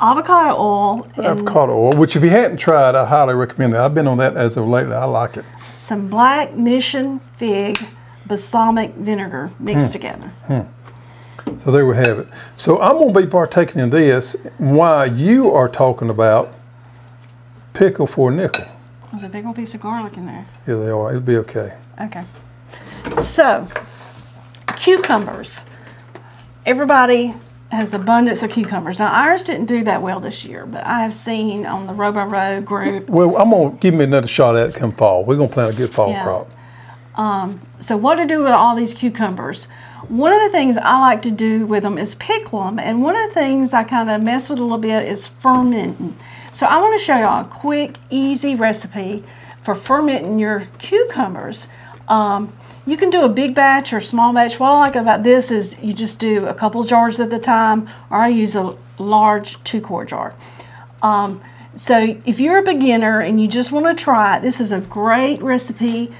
Avocado 0.00 0.54
oil 0.56 1.08
avocado 1.16 1.72
oil, 1.72 1.92
which 1.98 2.14
if 2.14 2.22
you 2.22 2.30
hadn't 2.30 2.56
tried, 2.58 2.94
I 2.94 3.04
highly 3.04 3.34
recommend 3.34 3.72
that. 3.72 3.80
I've 3.80 3.94
been 3.94 4.06
on 4.06 4.18
that 4.18 4.36
as 4.36 4.56
of 4.56 4.66
lately. 4.68 4.94
I 4.94 5.04
like 5.04 5.36
it. 5.36 5.44
some 5.74 6.08
black 6.08 6.54
mission 6.54 7.20
fig 7.36 7.78
balsamic 8.26 8.94
vinegar 8.94 9.50
mixed 9.58 9.92
together. 9.92 10.30
So 11.56 11.70
there 11.70 11.86
we 11.86 11.96
have 11.96 12.18
it. 12.18 12.28
So 12.56 12.80
I'm 12.80 12.92
going 12.98 13.12
to 13.14 13.20
be 13.20 13.26
partaking 13.26 13.80
in 13.80 13.90
this 13.90 14.36
while 14.58 15.10
you 15.12 15.50
are 15.52 15.68
talking 15.68 16.10
about 16.10 16.54
pickle 17.72 18.06
for 18.06 18.30
a 18.30 18.34
nickel. 18.34 18.66
There's 19.10 19.22
a 19.24 19.28
big 19.28 19.46
old 19.46 19.56
piece 19.56 19.74
of 19.74 19.80
garlic 19.80 20.16
in 20.16 20.26
there. 20.26 20.46
Yeah, 20.66 20.74
they 20.76 20.90
are. 20.90 21.10
It'll 21.10 21.20
be 21.20 21.36
okay. 21.38 21.74
Okay. 22.00 22.22
So, 23.20 23.66
cucumbers. 24.76 25.64
Everybody 26.66 27.34
has 27.70 27.94
abundance 27.94 28.42
of 28.42 28.50
cucumbers. 28.50 28.98
Now, 28.98 29.08
ours 29.08 29.44
didn't 29.44 29.66
do 29.66 29.84
that 29.84 30.02
well 30.02 30.20
this 30.20 30.44
year, 30.44 30.66
but 30.66 30.84
I 30.86 31.00
have 31.00 31.14
seen 31.14 31.66
on 31.66 31.86
the 31.86 31.92
Row 31.92 32.12
by 32.12 32.24
Row 32.24 32.60
group. 32.60 33.08
Well, 33.08 33.36
I'm 33.36 33.50
going 33.50 33.72
to 33.72 33.78
give 33.78 33.94
me 33.94 34.04
another 34.04 34.28
shot 34.28 34.56
at 34.56 34.70
it 34.70 34.74
come 34.74 34.92
fall. 34.92 35.24
We're 35.24 35.36
going 35.36 35.48
to 35.48 35.54
plant 35.54 35.74
a 35.74 35.76
good 35.76 35.92
fall 35.94 36.10
Yeah. 36.10 36.24
crop. 36.24 36.50
Um, 37.16 37.60
so, 37.80 37.96
what 37.96 38.16
to 38.16 38.26
do 38.26 38.42
with 38.42 38.52
all 38.52 38.76
these 38.76 38.94
cucumbers? 38.94 39.68
One 40.08 40.32
of 40.32 40.40
the 40.40 40.48
things 40.48 40.78
I 40.78 40.98
like 41.00 41.20
to 41.22 41.30
do 41.30 41.66
with 41.66 41.82
them 41.82 41.98
is 41.98 42.14
pickle 42.14 42.64
them, 42.64 42.78
and 42.78 43.02
one 43.02 43.14
of 43.14 43.28
the 43.28 43.34
things 43.34 43.74
I 43.74 43.84
kind 43.84 44.08
of 44.08 44.22
mess 44.22 44.48
with 44.48 44.58
a 44.58 44.62
little 44.62 44.78
bit 44.78 45.06
is 45.06 45.26
fermenting. 45.26 46.16
So, 46.54 46.66
I 46.66 46.78
want 46.78 46.98
to 46.98 47.04
show 47.04 47.18
y'all 47.18 47.42
a 47.42 47.44
quick, 47.44 47.96
easy 48.08 48.54
recipe 48.54 49.22
for 49.62 49.74
fermenting 49.74 50.38
your 50.38 50.68
cucumbers. 50.78 51.68
Um, 52.08 52.54
you 52.86 52.96
can 52.96 53.10
do 53.10 53.20
a 53.20 53.28
big 53.28 53.54
batch 53.54 53.92
or 53.92 54.00
small 54.00 54.32
batch. 54.32 54.58
What 54.58 54.70
I 54.70 54.78
like 54.78 54.96
about 54.96 55.24
this 55.24 55.50
is 55.50 55.78
you 55.82 55.92
just 55.92 56.18
do 56.18 56.46
a 56.46 56.54
couple 56.54 56.82
jars 56.84 57.20
at 57.20 57.30
a 57.30 57.38
time, 57.38 57.86
or 58.08 58.16
I 58.16 58.28
use 58.28 58.56
a 58.56 58.76
large 58.98 59.62
two 59.62 59.82
quart 59.82 60.08
jar. 60.08 60.34
Um, 61.02 61.42
so 61.74 62.16
if 62.24 62.40
you're 62.40 62.58
a 62.58 62.62
beginner 62.62 63.20
and 63.20 63.40
you 63.40 63.46
just 63.46 63.72
want 63.72 63.86
to 63.86 64.02
try 64.02 64.38
it, 64.38 64.42
this 64.42 64.58
is 64.58 64.72
a 64.72 64.80
great 64.80 65.42
recipe. 65.42 66.10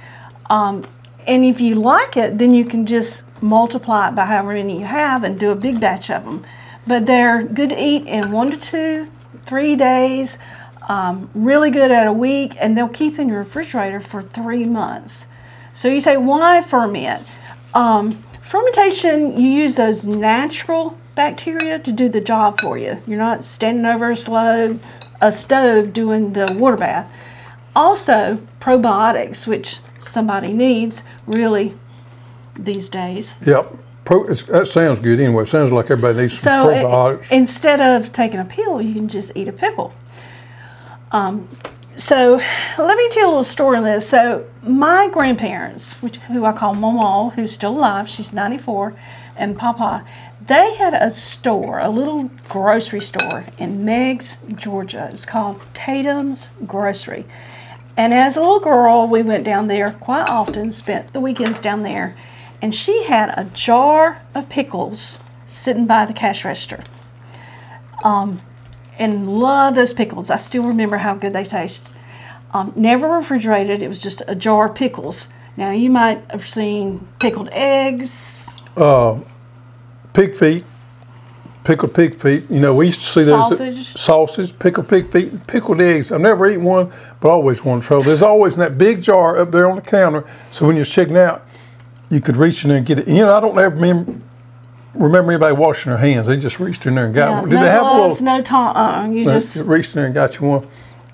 Um, 0.51 0.85
and 1.29 1.45
if 1.45 1.61
you 1.61 1.75
like 1.75 2.17
it, 2.17 2.38
then 2.38 2.55
you 2.55 2.64
can 2.64 2.87
just 2.87 3.25
multiply 3.43 4.09
it 4.09 4.14
by 4.14 4.25
however 4.25 4.55
many 4.55 4.81
you 4.81 4.87
have 4.87 5.23
and 5.25 5.38
do 5.38 5.51
a 5.51 5.55
big 5.55 5.79
batch 5.79 6.11
of 6.11 6.25
them. 6.25 6.45
But 6.87 7.05
they're 7.05 7.43
good 7.43 7.69
to 7.69 7.81
eat 7.81 8.07
in 8.07 8.33
one 8.33 8.51
to 8.51 8.57
two, 8.57 9.09
three 9.45 9.77
days. 9.77 10.38
Um, 10.88 11.29
really 11.35 11.71
good 11.71 11.91
at 11.91 12.07
a 12.07 12.12
week, 12.12 12.57
and 12.59 12.77
they'll 12.77 12.88
keep 12.88 13.19
in 13.19 13.29
your 13.29 13.41
refrigerator 13.41 14.01
for 14.01 14.23
three 14.23 14.64
months. 14.64 15.27
So 15.75 15.88
you 15.88 16.01
say, 16.01 16.17
why 16.17 16.62
ferment? 16.62 17.23
Um, 17.75 18.23
fermentation, 18.41 19.38
you 19.38 19.51
use 19.51 19.77
those 19.77 20.07
natural 20.07 20.99
bacteria 21.14 21.79
to 21.81 21.93
do 21.93 22.09
the 22.09 22.23
job 22.23 22.59
for 22.59 22.79
you. 22.79 22.99
You're 23.07 23.19
not 23.19 23.45
standing 23.45 23.85
over 23.85 24.12
a 24.12 24.17
stove, 24.17 24.83
a 25.21 25.31
stove 25.31 25.93
doing 25.93 26.33
the 26.33 26.57
water 26.59 26.79
bath. 26.79 27.12
Also, 27.77 28.38
probiotics, 28.61 29.47
which 29.47 29.81
somebody 30.09 30.53
needs 30.53 31.03
really 31.27 31.75
these 32.59 32.88
days. 32.88 33.37
Yep. 33.47 33.77
Pro, 34.05 34.25
that 34.27 34.68
sounds 34.68 35.01
good 35.01 35.21
anyway. 35.21 35.42
It 35.42 35.49
sounds 35.49 35.71
like 35.71 35.90
everybody 35.90 36.23
needs 36.23 36.38
some 36.38 36.66
So 36.66 37.16
it- 37.18 37.21
instead 37.31 37.81
of 37.81 38.11
taking 38.11 38.40
a 38.40 38.44
pill, 38.44 38.81
you 38.81 38.94
can 38.94 39.09
just 39.09 39.33
eat 39.37 39.49
a 39.49 39.53
pickle. 39.53 39.92
Um, 41.12 41.49
so 41.97 42.40
let 42.79 42.97
me 42.97 43.09
tell 43.11 43.23
you 43.23 43.27
a 43.27 43.29
little 43.29 43.44
story 43.44 43.77
on 43.77 43.85
this. 43.85 44.09
So 44.09 44.44
my 44.62 45.09
grandparents, 45.09 45.94
which 46.03 46.16
who 46.18 46.44
I 46.44 46.53
call 46.53 46.75
Mama, 46.75 47.31
who's 47.31 47.53
still 47.53 47.77
alive, 47.77 48.09
she's 48.09 48.33
94, 48.33 48.94
and 49.37 49.59
Papa, 49.59 50.05
they 50.47 50.75
had 50.77 50.94
a 50.94 51.11
store, 51.11 51.79
a 51.79 51.90
little 51.90 52.31
grocery 52.49 53.01
store 53.01 53.44
in 53.59 53.85
Meigs, 53.85 54.38
Georgia. 54.55 55.09
It 55.09 55.12
was 55.12 55.27
called 55.27 55.61
Tatum's 55.75 56.49
Grocery. 56.66 57.27
And 57.98 58.14
as 58.14 58.37
a 58.37 58.40
little 58.40 58.61
girl, 58.61 59.08
we 59.08 59.22
went 59.22 59.42
down 59.42 59.66
there 59.66 59.90
quite 59.90 60.28
often, 60.30 60.70
spent 60.70 61.12
the 61.12 61.18
weekends 61.18 61.61
down 61.61 61.82
there, 61.82 62.16
and 62.62 62.72
she 62.72 63.02
had 63.02 63.37
a 63.37 63.44
jar 63.44 64.22
of 64.37 64.48
pickles 64.48 65.18
sitting 65.46 65.84
by 65.84 66.06
the 66.06 66.12
cash 66.12 66.44
register. 66.44 66.84
Um, 68.04 68.40
and 69.00 69.40
love 69.40 69.74
those 69.74 69.92
pickles. 69.92 70.30
I 70.30 70.37
still 70.37 70.62
remember 70.62 70.98
how 70.98 71.16
good 71.16 71.32
they 71.32 71.42
taste. 71.42 71.92
Um, 72.52 72.72
never 72.76 73.08
refrigerated. 73.08 73.82
It 73.82 73.88
was 73.88 74.00
just 74.00 74.22
a 74.28 74.37
jar 74.37 74.68
of 74.68 74.76
pickles. 74.76 75.26
Now 75.56 75.72
you 75.72 75.90
might 75.90 76.22
have 76.30 76.48
seen 76.48 77.08
pickled 77.18 77.48
eggs, 77.50 78.48
Uh, 78.76 79.18
pig 80.12 80.37
feet, 80.37 80.64
pickled 81.68 81.92
pig 81.92 82.14
feet. 82.14 82.50
You 82.50 82.61
know, 82.61 82.72
we 82.74 82.87
used 82.87 83.00
to 83.00 83.04
see 83.07 83.22
those. 83.24 83.50
Sausage. 83.50 83.94
Sausage, 83.94 84.59
pickled 84.59 84.88
pig 84.88 85.12
feet, 85.12 85.31
and 85.33 85.46
pickled 85.46 85.83
eggs. 85.83 86.11
I've 86.11 86.22
never 86.22 86.48
eaten 86.48 86.64
one, 86.64 86.90
but 87.20 87.28
I 87.28 87.33
always 87.33 87.62
wanted 87.62 87.83
to 87.83 87.88
try. 87.88 88.02
There's 88.02 88.22
always 88.22 88.54
in 88.54 88.61
that 88.61 88.78
big 88.78 89.02
jar 89.02 89.37
up 89.37 89.50
there 89.50 89.68
on 89.68 89.76
the 89.76 89.83
counter. 89.83 90.24
So 90.50 90.66
when 90.66 90.76
you're 90.76 90.87
checking 90.87 91.18
out, 91.18 91.46
you 92.09 92.22
could 92.22 92.37
reach 92.38 92.64
in 92.64 92.70
there 92.70 92.78
and 92.78 92.87
get 92.87 93.00
it. 93.00 93.07
And, 93.07 93.18
you 93.18 93.22
know, 93.22 93.35
I 93.35 93.40
don't 93.40 93.59
ever 93.59 93.74
remember, 93.74 94.14
remember 94.94 95.31
anybody 95.33 95.54
washing 95.54 95.90
their 95.90 95.98
hands. 95.98 96.26
They 96.26 96.38
just 96.38 96.59
reached 96.59 96.87
in 96.87 96.94
there 96.94 97.04
and 97.04 97.14
got 97.14 97.28
Yeah, 97.33 97.40
one. 97.40 97.48
Did 97.50 97.57
no 97.57 97.62
they 97.62 97.68
have 97.70 97.83
gloves, 97.83 98.22
little? 98.22 98.38
no 98.38 98.42
time. 98.42 98.76
Uh, 98.76 99.12
you 99.14 99.24
They 99.26 99.33
just 99.35 99.57
reached 99.66 99.90
in 99.90 99.96
there 99.96 100.07
and 100.07 100.14
got 100.14 100.40
you 100.40 100.46
one. 100.46 100.66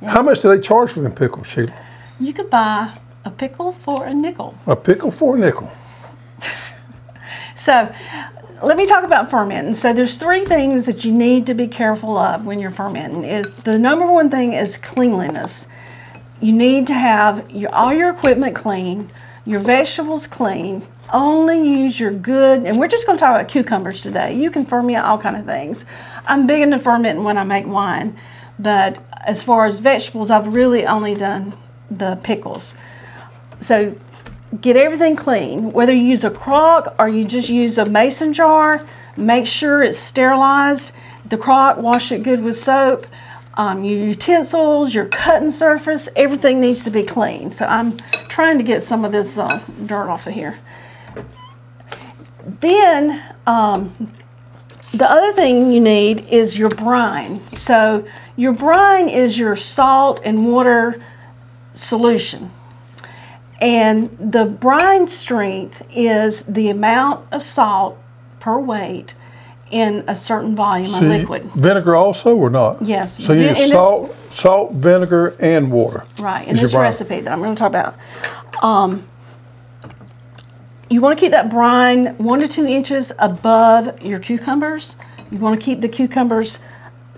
How 0.06 0.22
much 0.22 0.40
do 0.40 0.48
they 0.50 0.60
charge 0.60 0.92
for 0.92 1.00
them 1.00 1.14
pickles, 1.16 1.48
Sheila? 1.48 1.72
you 2.20 2.32
could 2.32 2.48
buy 2.48 2.92
a 3.24 3.30
pickle 3.32 3.72
for 3.72 4.04
a 4.06 4.14
nickel. 4.14 4.54
A 4.68 4.76
pickle 4.76 5.10
for 5.10 5.34
a 5.34 5.38
nickel. 5.38 5.68
So, 7.56 7.94
let 8.62 8.76
me 8.76 8.86
talk 8.86 9.04
about 9.04 9.30
fermenting. 9.30 9.74
So, 9.74 9.92
there's 9.92 10.16
three 10.16 10.44
things 10.44 10.84
that 10.84 11.04
you 11.04 11.12
need 11.12 11.46
to 11.46 11.54
be 11.54 11.66
careful 11.66 12.16
of 12.16 12.46
when 12.46 12.58
you're 12.58 12.70
fermenting. 12.70 13.24
Is 13.24 13.50
the 13.50 13.78
number 13.78 14.06
one 14.06 14.30
thing 14.30 14.52
is 14.52 14.78
cleanliness. 14.78 15.66
You 16.40 16.52
need 16.52 16.86
to 16.88 16.94
have 16.94 17.50
your, 17.50 17.74
all 17.74 17.92
your 17.92 18.10
equipment 18.10 18.54
clean, 18.54 19.10
your 19.44 19.60
vegetables 19.60 20.26
clean. 20.26 20.86
Only 21.12 21.68
use 21.68 22.00
your 22.00 22.10
good, 22.10 22.64
and 22.64 22.78
we're 22.78 22.88
just 22.88 23.06
going 23.06 23.18
to 23.18 23.24
talk 23.24 23.34
about 23.34 23.48
cucumbers 23.48 24.00
today. 24.00 24.34
You 24.34 24.50
can 24.50 24.64
ferment 24.64 25.04
all 25.04 25.18
kind 25.18 25.36
of 25.36 25.44
things. 25.44 25.84
I'm 26.26 26.46
big 26.46 26.62
into 26.62 26.78
fermenting 26.78 27.24
when 27.24 27.38
I 27.38 27.44
make 27.44 27.66
wine, 27.66 28.18
but 28.58 28.98
as 29.24 29.42
far 29.42 29.66
as 29.66 29.80
vegetables, 29.80 30.30
I've 30.30 30.54
really 30.54 30.86
only 30.86 31.14
done 31.14 31.56
the 31.90 32.16
pickles. 32.22 32.74
So 33.60 33.94
get 34.60 34.76
everything 34.76 35.16
clean. 35.16 35.72
Whether 35.72 35.92
you 35.92 36.02
use 36.02 36.24
a 36.24 36.30
crock 36.30 36.94
or 36.98 37.08
you 37.08 37.24
just 37.24 37.48
use 37.48 37.78
a 37.78 37.84
mason 37.84 38.32
jar, 38.32 38.84
make 39.16 39.46
sure 39.46 39.82
it's 39.82 39.98
sterilized. 39.98 40.92
The 41.26 41.36
crock, 41.38 41.78
wash 41.78 42.12
it 42.12 42.22
good 42.22 42.42
with 42.42 42.56
soap. 42.56 43.06
Um, 43.56 43.84
your 43.84 44.08
utensils, 44.08 44.94
your 44.94 45.06
cutting 45.06 45.50
surface, 45.50 46.08
everything 46.16 46.60
needs 46.60 46.82
to 46.84 46.90
be 46.90 47.04
clean. 47.04 47.50
So 47.50 47.66
I'm 47.66 47.96
trying 48.28 48.58
to 48.58 48.64
get 48.64 48.82
some 48.82 49.04
of 49.04 49.12
this 49.12 49.38
uh, 49.38 49.62
dirt 49.86 50.08
off 50.08 50.26
of 50.26 50.34
here. 50.34 50.58
Then 52.60 53.22
um, 53.46 54.12
the 54.92 55.10
other 55.10 55.32
thing 55.32 55.72
you 55.72 55.80
need 55.80 56.28
is 56.28 56.58
your 56.58 56.68
brine. 56.68 57.46
So 57.48 58.06
your 58.36 58.52
brine 58.52 59.08
is 59.08 59.38
your 59.38 59.56
salt 59.56 60.20
and 60.24 60.46
water 60.52 61.02
solution. 61.74 62.50
And 63.60 64.10
the 64.18 64.44
brine 64.44 65.06
strength 65.08 65.82
is 65.94 66.42
the 66.42 66.68
amount 66.70 67.26
of 67.32 67.42
salt 67.42 67.98
per 68.40 68.58
weight 68.58 69.14
in 69.70 70.04
a 70.06 70.14
certain 70.14 70.54
volume 70.54 70.92
of 70.94 71.02
liquid. 71.02 71.44
Vinegar 71.54 71.96
also 71.96 72.36
or 72.36 72.50
not? 72.50 72.82
Yes. 72.82 73.24
So 73.24 73.32
you 73.32 73.40
Vin- 73.40 73.46
need 73.46 73.48
and 73.50 73.58
it's- 73.58 73.70
salt, 73.70 74.16
salt, 74.30 74.72
vinegar, 74.72 75.34
and 75.40 75.72
water. 75.72 76.04
Right, 76.18 76.46
in 76.46 76.56
this 76.56 76.74
recipe 76.74 77.20
that 77.20 77.32
I'm 77.32 77.40
going 77.40 77.54
to 77.54 77.58
talk 77.58 77.70
about. 77.70 77.94
Um, 78.62 79.08
you 80.90 81.00
want 81.00 81.18
to 81.18 81.20
keep 81.24 81.32
that 81.32 81.48
brine 81.50 82.16
one 82.18 82.40
to 82.40 82.48
two 82.48 82.66
inches 82.66 83.10
above 83.18 84.00
your 84.02 84.18
cucumbers. 84.18 84.96
You 85.30 85.38
want 85.38 85.58
to 85.58 85.64
keep 85.64 85.80
the 85.80 85.88
cucumbers 85.88 86.58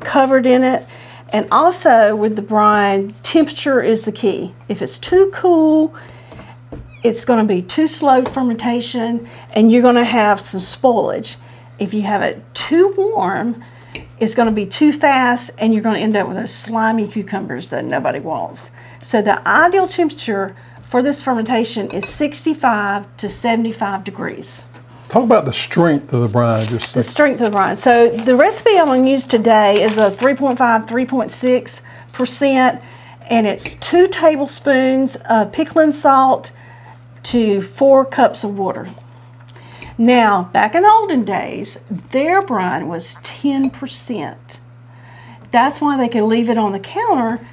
covered 0.01 0.46
in 0.46 0.62
it. 0.64 0.87
And 1.33 1.49
also 1.51 2.14
with 2.14 2.37
the 2.37 2.42
brine, 2.42 3.14
temperature 3.22 3.83
is 3.83 4.05
the 4.05 4.12
key. 4.12 4.55
If 4.68 4.81
it's 4.81 4.96
too 4.96 5.31
cool, 5.35 5.94
it's 7.07 7.25
going 7.25 7.47
to 7.47 7.55
be 7.55 7.62
too 7.62 7.88
slow 7.88 8.25
fermentation 8.25 9.29
and 9.53 9.71
you're 9.71 9.83
going 9.83 9.97
to 9.97 10.05
have 10.05 10.40
some 10.40 10.61
spoilage. 10.61 11.37
If 11.79 11.95
you 11.95 12.03
have 12.03 12.23
it 12.23 12.42
too 12.55 12.95
warm, 12.97 13.62
it's 14.19 14.35
going 14.35 14.49
to 14.49 14.55
be 14.55 14.66
too 14.66 14.92
fast 14.92 15.51
and 15.59 15.73
you're 15.73 15.83
going 15.83 15.97
to 15.97 16.01
end 16.01 16.16
up 16.16 16.29
with 16.29 16.37
those 16.37 16.53
slimy 16.53 17.09
cucumbers 17.09 17.71
that 17.71 17.85
nobody 17.85 18.21
wants. 18.21 18.71
So 19.01 19.23
the 19.23 19.47
ideal 19.47 19.87
temperature 19.87 20.57
for 20.83 21.03
this 21.03 21.23
fermentation 21.23 21.90
is 21.90 22.09
65 22.09 23.16
to 23.19 23.29
75 23.29 24.05
degrees. 24.05 24.66
Talk 25.09 25.23
about 25.23 25.45
the 25.45 25.53
strength 25.53 26.12
of 26.12 26.23
the 26.23 26.29
brine. 26.29 26.66
Just 26.66 26.95
The 26.95 27.03
strength 27.03 27.40
of 27.40 27.47
the 27.47 27.51
brine. 27.51 27.77
So 27.77 28.09
the 28.09 28.35
recipe 28.37 28.77
I'm 28.79 28.87
going 28.87 29.05
to 29.05 29.11
use 29.11 29.25
today 29.25 29.83
is 29.83 29.97
a 29.99 30.11
3.5, 30.11 30.57
3.6 30.57 31.83
percent, 32.12 32.83
and 33.29 33.47
it's 33.47 33.75
two 33.75 34.09
tablespoons 34.09 35.16
of 35.29 35.53
pickling 35.53 35.92
salt 35.92 36.51
to 37.31 37.62
four 37.62 38.05
cups 38.05 38.45
of 38.45 38.59
water. 38.59 38.89
Now, 39.99 40.45
back 40.53 40.75
in 40.75 40.83
the 40.83 40.89
olden 40.91 41.25
days, 41.25 41.79
their 42.11 42.43
brine 42.43 42.89
was 42.89 43.17
10 43.23 43.71
percent. 43.71 44.61
That's 45.51 45.81
why 45.81 45.97
they 45.97 46.09
could 46.09 46.25
leave 46.25 46.51
it 46.51 46.59
on 46.59 46.73
the 46.73 46.81
counter 46.81 47.47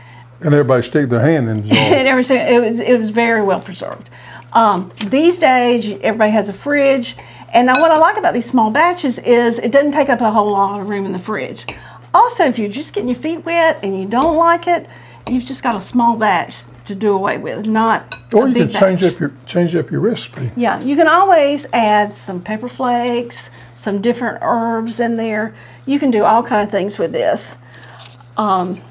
and 0.44 0.54
everybody 0.54 0.84
stick 0.86 1.10
their 1.10 1.22
hand 1.22 1.50
in. 1.50 1.64
jar. 1.70 1.78
and 1.78 2.08
everything 2.08 2.38
it 2.38 2.60
was 2.62 2.80
it 2.80 2.98
was 2.98 3.10
very 3.10 3.42
well 3.42 3.62
preserved. 3.62 4.10
Um, 4.52 4.92
these 5.08 5.40
days, 5.40 5.98
everybody 6.02 6.32
has 6.32 6.48
a 6.48 6.54
fridge, 6.54 7.16
And 7.54 7.66
now 7.66 7.82
what 7.82 7.90
I 7.90 7.98
like 7.98 8.18
about 8.18 8.36
these 8.36 8.46
small 8.46 8.70
batches 8.70 9.18
is 9.20 9.58
it 9.58 9.72
doesn't 9.72 9.94
take 9.94 10.10
up 10.10 10.22
a 10.22 10.32
whole 10.32 10.52
lot 10.52 10.80
of 10.80 10.90
room 10.90 11.06
in 11.08 11.12
the 11.12 11.20
fridge. 11.20 11.66
Also, 12.14 12.46
if 12.46 12.60
you're 12.60 12.70
just 12.70 12.94
getting 12.94 13.10
your 13.10 13.18
feet 13.18 13.46
wet 13.46 13.80
and 13.82 14.00
you 14.00 14.06
don't 14.06 14.36
like 14.38 14.68
it, 14.68 14.88
you've 15.28 15.46
just 15.46 15.64
got 15.64 15.76
a 15.76 15.82
small 15.82 16.16
batch 16.16 16.64
to 16.86 16.96
do 16.96 17.14
away 17.14 17.38
with, 17.38 17.66
not 17.66 18.14
Or 18.34 18.48
you 18.48 18.54
can 18.56 18.70
change 18.70 19.02
batch. 19.02 19.14
up 19.14 19.20
your 19.20 19.32
change 19.46 19.76
up 19.76 19.90
your 19.92 20.02
recipe. 20.02 20.52
Yeah, 20.56 20.80
you 20.82 20.96
can 20.96 21.08
always 21.08 21.66
add 21.74 22.14
some 22.14 22.42
pepper 22.42 22.68
flakes, 22.68 23.50
some 23.76 24.02
different 24.02 24.40
herbs 24.42 25.00
in 25.00 25.16
there. 25.16 25.54
You 25.86 26.00
can 26.00 26.12
do 26.12 26.24
all 26.24 26.44
kind 26.44 26.62
of 26.64 26.70
things 26.72 26.98
with 27.00 27.12
this. 27.12 27.56
Um, 28.38 28.82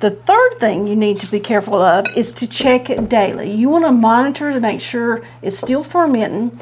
the 0.00 0.10
third 0.10 0.58
thing 0.58 0.86
you 0.86 0.96
need 0.96 1.18
to 1.18 1.30
be 1.30 1.40
careful 1.40 1.80
of 1.80 2.06
is 2.16 2.32
to 2.34 2.48
check 2.48 2.88
it 2.88 3.08
daily. 3.08 3.50
You 3.50 3.68
want 3.68 3.84
to 3.84 3.92
monitor 3.92 4.50
to 4.52 4.58
make 4.58 4.80
sure 4.80 5.22
it's 5.42 5.58
still 5.58 5.82
fermenting. 5.84 6.58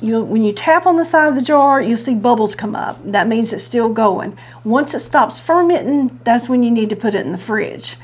You, 0.00 0.22
when 0.22 0.44
you 0.44 0.52
tap 0.52 0.86
on 0.86 0.96
the 0.96 1.04
side 1.04 1.28
of 1.28 1.34
the 1.34 1.42
jar, 1.42 1.80
you'll 1.82 1.96
see 1.96 2.14
bubbles 2.14 2.54
come 2.54 2.76
up. 2.76 2.98
That 3.04 3.26
means 3.26 3.52
it's 3.52 3.64
still 3.64 3.88
going. 3.88 4.38
Once 4.62 4.94
it 4.94 5.00
stops 5.00 5.40
fermenting, 5.40 6.20
that's 6.22 6.48
when 6.48 6.62
you 6.62 6.70
need 6.70 6.90
to 6.90 6.96
put 6.96 7.14
it 7.14 7.26
in 7.26 7.32
the 7.32 7.38
fridge. 7.38 7.96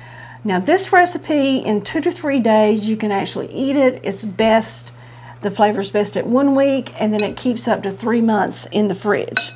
Now, 0.45 0.59
this 0.59 0.93
recipe, 0.93 1.59
in 1.59 1.83
two 1.83 2.01
to 2.01 2.11
three 2.11 2.41
days, 2.41 2.89
you 2.89 2.97
can 2.97 3.13
actually 3.13 3.53
eat 3.53 3.77
it. 3.77 4.01
It's 4.03 4.25
best, 4.25 4.93
the 5.41 5.51
flavor's 5.51 5.91
best 5.93 6.17
at 6.17 6.27
one 6.27 6.57
week, 6.57 6.93
and 7.01 7.15
then 7.15 7.23
it 7.23 7.37
keeps 7.37 7.69
up 7.69 7.83
to 7.85 7.93
three 7.93 8.21
months 8.21 8.67
in 8.67 8.89
the 8.89 8.95
fridge. 8.95 9.53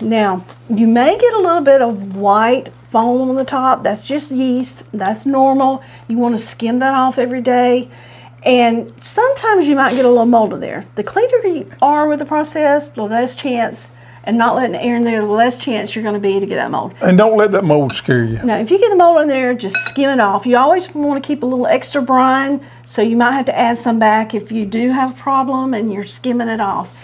Now, 0.00 0.44
you 0.68 0.86
may 0.86 1.16
get 1.18 1.34
a 1.34 1.38
little 1.38 1.60
bit 1.60 1.82
of 1.82 2.16
white 2.16 2.72
foam 2.90 3.28
on 3.30 3.36
the 3.36 3.44
top. 3.44 3.82
That's 3.82 4.06
just 4.06 4.30
yeast. 4.30 4.82
That's 4.92 5.26
normal. 5.26 5.82
You 6.08 6.18
want 6.18 6.34
to 6.34 6.38
skim 6.40 6.78
that 6.80 6.94
off 6.94 7.18
every 7.18 7.40
day. 7.40 7.88
And 8.44 8.92
sometimes 9.02 9.66
you 9.66 9.74
might 9.74 9.94
get 9.94 10.04
a 10.04 10.08
little 10.08 10.26
mold 10.26 10.54
in 10.54 10.60
there. 10.60 10.86
The 10.94 11.02
cleaner 11.02 11.46
you 11.46 11.70
are 11.82 12.08
with 12.08 12.20
the 12.20 12.24
process, 12.24 12.90
the 12.90 13.02
less 13.02 13.34
chance, 13.36 13.90
and 14.24 14.36
not 14.36 14.56
letting 14.56 14.76
air 14.76 14.96
in 14.96 15.04
there, 15.04 15.20
the 15.20 15.26
less 15.26 15.58
chance 15.58 15.94
you're 15.94 16.02
going 16.02 16.14
to 16.14 16.20
be 16.20 16.38
to 16.38 16.46
get 16.46 16.56
that 16.56 16.70
mold. 16.70 16.94
And 17.00 17.16
don't 17.16 17.36
let 17.36 17.50
that 17.52 17.64
mold 17.64 17.92
scare 17.92 18.24
you. 18.24 18.42
Now, 18.44 18.58
if 18.58 18.70
you 18.70 18.78
get 18.78 18.90
the 18.90 18.96
mold 18.96 19.22
in 19.22 19.28
there, 19.28 19.54
just 19.54 19.76
skim 19.86 20.10
it 20.10 20.20
off. 20.20 20.46
You 20.46 20.58
always 20.58 20.92
want 20.94 21.22
to 21.22 21.26
keep 21.26 21.42
a 21.42 21.46
little 21.46 21.66
extra 21.66 22.02
brine, 22.02 22.64
so 22.84 23.02
you 23.02 23.16
might 23.16 23.32
have 23.32 23.46
to 23.46 23.58
add 23.58 23.78
some 23.78 23.98
back 23.98 24.34
if 24.34 24.52
you 24.52 24.66
do 24.66 24.90
have 24.90 25.12
a 25.12 25.14
problem 25.14 25.74
and 25.74 25.92
you're 25.92 26.06
skimming 26.06 26.48
it 26.48 26.60
off. 26.60 26.94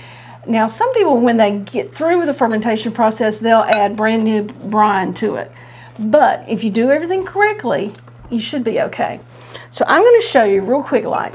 Now, 0.46 0.66
some 0.66 0.92
people, 0.92 1.18
when 1.18 1.38
they 1.38 1.58
get 1.58 1.94
through 1.94 2.18
with 2.18 2.26
the 2.26 2.34
fermentation 2.34 2.92
process, 2.92 3.38
they'll 3.38 3.60
add 3.60 3.96
brand 3.96 4.24
new 4.24 4.42
brine 4.42 5.14
to 5.14 5.36
it. 5.36 5.50
But 5.98 6.44
if 6.48 6.64
you 6.64 6.70
do 6.70 6.90
everything 6.90 7.24
correctly, 7.24 7.92
you 8.30 8.40
should 8.40 8.64
be 8.64 8.80
okay. 8.80 9.20
So 9.70 9.84
I'm 9.88 10.02
going 10.02 10.20
to 10.20 10.26
show 10.26 10.44
you 10.44 10.60
real 10.60 10.82
quick 10.82 11.04
like. 11.04 11.34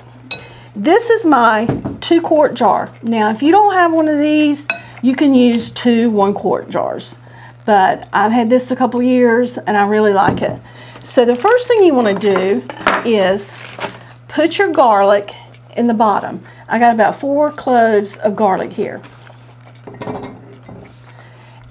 This 0.76 1.10
is 1.10 1.26
my 1.26 1.66
two 2.00 2.22
quart 2.22 2.54
jar. 2.54 2.94
Now, 3.02 3.32
if 3.32 3.42
you 3.42 3.52
don't 3.52 3.74
have 3.74 3.92
one 3.92 4.08
of 4.08 4.20
these, 4.20 4.68
you 5.02 5.16
can 5.16 5.34
use 5.34 5.72
two 5.72 6.10
one 6.10 6.34
quart 6.34 6.70
jars. 6.70 7.18
But 7.66 8.08
I've 8.12 8.32
had 8.32 8.50
this 8.50 8.72
a 8.72 8.76
couple 8.76 9.02
years 9.02 9.58
and 9.58 9.78
I 9.78 9.86
really 9.86 10.14
like 10.14 10.42
it. 10.42 10.60
So 11.04 11.26
the 11.26 11.36
first 11.36 11.68
thing 11.68 11.84
you 11.84 11.94
want 11.94 12.20
to 12.20 12.32
do 12.32 12.68
is 13.08 13.54
put 14.28 14.58
your 14.58 14.72
garlic 14.72 15.34
in 15.76 15.88
the 15.88 15.94
bottom. 15.94 16.44
I 16.68 16.80
got 16.80 16.94
about 16.94 17.20
four 17.20 17.52
cloves 17.52 18.18
of 18.18 18.36
garlic 18.36 18.74
here. 18.74 19.02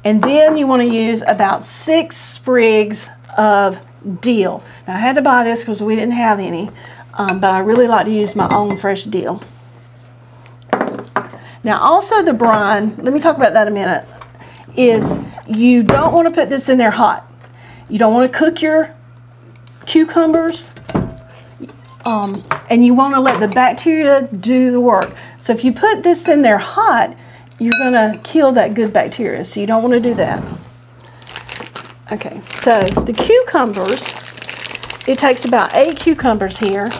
And 0.04 0.22
then 0.22 0.56
you 0.56 0.66
want 0.66 0.82
to 0.82 0.88
use 0.88 1.22
about 1.26 1.64
six 1.64 2.16
sprigs 2.16 3.10
of 3.36 3.78
dill. 4.20 4.62
Now 4.86 4.94
I 4.94 4.98
had 4.98 5.16
to 5.16 5.22
buy 5.22 5.44
this 5.44 5.60
because 5.60 5.82
we 5.82 5.96
didn't 5.96 6.12
have 6.12 6.38
any, 6.38 6.70
um, 7.14 7.40
but 7.40 7.50
I 7.50 7.58
really 7.58 7.88
like 7.88 8.06
to 8.06 8.12
use 8.12 8.34
my 8.36 8.48
own 8.54 8.76
fresh 8.76 9.04
dill. 9.04 9.42
Now 11.68 11.80
also 11.80 12.22
the 12.22 12.32
brine, 12.32 12.96
let 12.96 13.12
me 13.12 13.20
talk 13.20 13.36
about 13.36 13.52
that 13.52 13.68
a 13.68 13.70
minute, 13.70 14.06
is 14.74 15.18
you 15.46 15.82
don't 15.82 16.14
want 16.14 16.26
to 16.26 16.32
put 16.32 16.48
this 16.48 16.70
in 16.70 16.78
there 16.78 16.90
hot. 16.90 17.30
You 17.90 17.98
don't 17.98 18.14
want 18.14 18.32
to 18.32 18.38
cook 18.38 18.62
your 18.62 18.94
cucumbers 19.84 20.72
um, 22.06 22.42
and 22.70 22.86
you 22.86 22.94
want 22.94 23.12
to 23.16 23.20
let 23.20 23.38
the 23.38 23.48
bacteria 23.48 24.22
do 24.32 24.70
the 24.70 24.80
work. 24.80 25.14
So 25.36 25.52
if 25.52 25.62
you 25.62 25.74
put 25.74 26.02
this 26.02 26.26
in 26.26 26.40
there 26.40 26.56
hot, 26.56 27.14
you're 27.58 27.76
going 27.76 27.92
to 27.92 28.18
kill 28.24 28.50
that 28.52 28.72
good 28.72 28.94
bacteria. 28.94 29.44
So 29.44 29.60
you 29.60 29.66
don't 29.66 29.82
want 29.82 29.92
to 29.92 30.00
do 30.00 30.14
that. 30.14 30.42
Okay, 32.10 32.40
so 32.48 32.80
the 32.80 33.12
cucumbers, 33.12 34.14
it 35.06 35.18
takes 35.18 35.44
about 35.44 35.74
eight 35.74 35.98
cucumbers 35.98 36.56
here. 36.56 36.90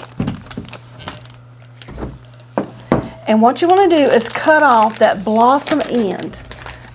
And 3.29 3.43
what 3.43 3.61
you 3.61 3.69
want 3.69 3.91
to 3.91 3.95
do 3.95 4.05
is 4.05 4.27
cut 4.27 4.63
off 4.63 4.99
that 5.01 5.23
blossom 5.23 5.83
end. 5.83 6.41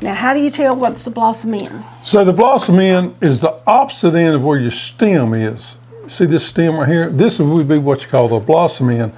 Now, 0.01 0.15
how 0.15 0.33
do 0.33 0.41
you 0.41 0.49
tell 0.49 0.75
what's 0.75 1.05
the 1.05 1.11
blossom 1.11 1.53
end? 1.53 1.85
So 2.01 2.25
the 2.25 2.33
blossom 2.33 2.79
end 2.79 3.15
is 3.21 3.39
the 3.39 3.61
opposite 3.67 4.15
end 4.15 4.33
of 4.33 4.43
where 4.43 4.57
your 4.57 4.71
stem 4.71 5.35
is. 5.35 5.75
See 6.07 6.25
this 6.25 6.43
stem 6.43 6.75
right 6.75 6.87
here? 6.87 7.11
This 7.11 7.37
would 7.37 7.67
be 7.67 7.77
what 7.77 8.01
you 8.01 8.07
call 8.07 8.29
the 8.29 8.39
blossom 8.39 8.89
end. 8.89 9.13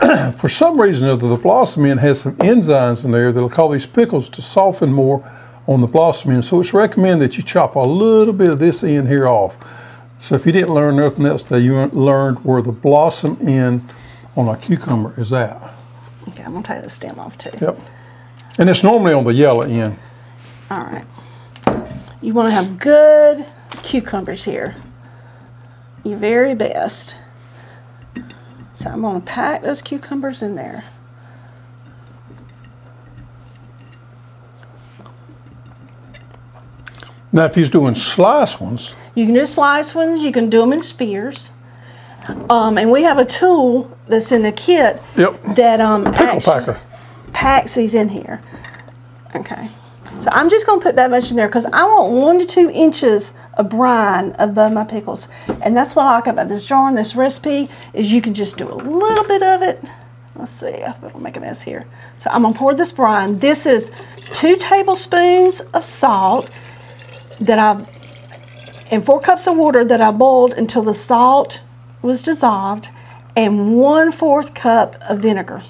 For 0.36 0.50
some 0.50 0.78
reason 0.78 1.08
or 1.08 1.12
other, 1.12 1.28
the 1.28 1.36
blossom 1.36 1.86
end 1.86 1.98
has 2.00 2.20
some 2.20 2.36
enzymes 2.36 3.06
in 3.06 3.10
there 3.10 3.32
that'll 3.32 3.48
cause 3.48 3.72
these 3.72 3.86
pickles 3.86 4.28
to 4.28 4.42
soften 4.42 4.92
more 4.92 5.26
on 5.66 5.80
the 5.80 5.86
blossom 5.86 6.32
end. 6.32 6.44
So 6.44 6.60
it's 6.60 6.74
recommended 6.74 7.26
that 7.26 7.38
you 7.38 7.42
chop 7.42 7.76
a 7.76 7.80
little 7.80 8.34
bit 8.34 8.50
of 8.50 8.58
this 8.58 8.84
end 8.84 9.08
here 9.08 9.26
off. 9.26 9.56
So 10.20 10.34
if 10.34 10.44
you 10.44 10.52
didn't 10.52 10.74
learn 10.74 10.96
nothing 10.96 11.24
else 11.24 11.42
today, 11.42 11.60
you 11.60 11.86
learned 11.86 12.44
where 12.44 12.60
the 12.60 12.70
blossom 12.70 13.38
end 13.48 13.88
on 14.36 14.46
a 14.46 14.58
cucumber 14.58 15.18
is 15.18 15.32
at. 15.32 15.79
Okay, 16.30 16.42
I'm 16.44 16.62
to 16.62 16.62
take 16.62 16.82
the 16.82 16.88
stem 16.88 17.18
off 17.18 17.36
too. 17.38 17.50
Yep. 17.60 17.78
And 18.58 18.68
it's 18.68 18.82
normally 18.82 19.12
on 19.12 19.24
the 19.24 19.32
yellow 19.32 19.62
end. 19.62 19.96
All 20.70 20.80
right. 20.80 21.04
You 22.20 22.34
want 22.34 22.48
to 22.48 22.52
have 22.52 22.78
good 22.78 23.46
cucumbers 23.82 24.44
here. 24.44 24.74
Your 26.04 26.18
very 26.18 26.54
best. 26.54 27.16
So 28.74 28.90
I'm 28.90 29.00
going 29.02 29.20
to 29.20 29.26
pack 29.26 29.62
those 29.62 29.82
cucumbers 29.82 30.42
in 30.42 30.54
there. 30.54 30.84
Now, 37.32 37.44
if 37.44 37.54
he's 37.54 37.70
doing 37.70 37.94
slice 37.94 38.58
ones, 38.58 38.94
You 39.14 39.24
can 39.24 39.34
do 39.34 39.46
slice 39.46 39.94
ones, 39.94 40.24
you 40.24 40.32
can 40.32 40.48
do 40.50 40.60
them 40.60 40.72
in 40.72 40.82
spears. 40.82 41.52
Um, 42.48 42.78
and 42.78 42.90
we 42.90 43.02
have 43.02 43.18
a 43.18 43.24
tool 43.24 43.96
that's 44.08 44.32
in 44.32 44.42
the 44.42 44.52
kit 44.52 45.00
Yep. 45.16 45.56
that 45.56 45.80
um, 45.80 46.04
pickle 46.12 46.40
packer. 46.40 46.80
packs 47.32 47.74
these 47.74 47.94
in 47.94 48.08
here. 48.08 48.40
Okay. 49.34 49.70
So 50.18 50.28
I'm 50.32 50.50
just 50.50 50.66
going 50.66 50.80
to 50.80 50.84
put 50.84 50.96
that 50.96 51.10
much 51.10 51.30
in 51.30 51.36
there 51.36 51.46
because 51.46 51.66
I 51.66 51.84
want 51.84 52.12
one 52.12 52.38
to 52.40 52.44
two 52.44 52.70
inches 52.74 53.32
of 53.54 53.70
brine 53.70 54.34
above 54.38 54.72
my 54.72 54.84
pickles. 54.84 55.28
And 55.62 55.74
that's 55.76 55.96
what 55.96 56.04
I 56.06 56.16
like 56.16 56.26
about 56.26 56.48
this 56.48 56.66
jar 56.66 56.88
and 56.88 56.96
this 56.96 57.14
recipe 57.16 57.68
is 57.94 58.12
you 58.12 58.20
can 58.20 58.34
just 58.34 58.56
do 58.58 58.68
a 58.68 58.74
little 58.74 59.24
bit 59.24 59.42
of 59.42 59.62
it. 59.62 59.82
Let's 60.36 60.52
see, 60.52 60.82
I'll 60.82 61.18
make 61.20 61.36
a 61.36 61.40
mess 61.40 61.62
here. 61.62 61.86
So 62.18 62.28
I'm 62.30 62.42
going 62.42 62.54
to 62.54 62.58
pour 62.58 62.74
this 62.74 62.92
brine. 62.92 63.38
This 63.38 63.66
is 63.66 63.92
two 64.32 64.56
tablespoons 64.56 65.60
of 65.72 65.84
salt 65.84 66.50
that 67.40 67.58
I've 67.58 67.88
and 68.90 69.04
four 69.06 69.20
cups 69.20 69.46
of 69.46 69.56
water 69.56 69.84
that 69.84 70.00
I 70.00 70.10
boiled 70.10 70.52
until 70.54 70.82
the 70.82 70.94
salt 70.94 71.60
was 72.02 72.22
dissolved, 72.22 72.88
and 73.36 73.76
one 73.76 74.12
fourth 74.12 74.54
cup 74.54 74.96
of 75.08 75.20
vinegar. 75.20 75.62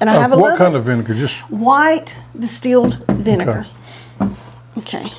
And 0.00 0.10
I 0.10 0.14
have 0.14 0.32
a 0.32 0.34
Uh, 0.34 0.38
what 0.38 0.52
little 0.52 0.58
kind 0.66 0.76
of 0.76 0.84
vinegar? 0.84 1.14
Just 1.14 1.40
white 1.50 2.16
distilled 2.38 3.04
vinegar. 3.08 3.66
Okay. 4.78 5.10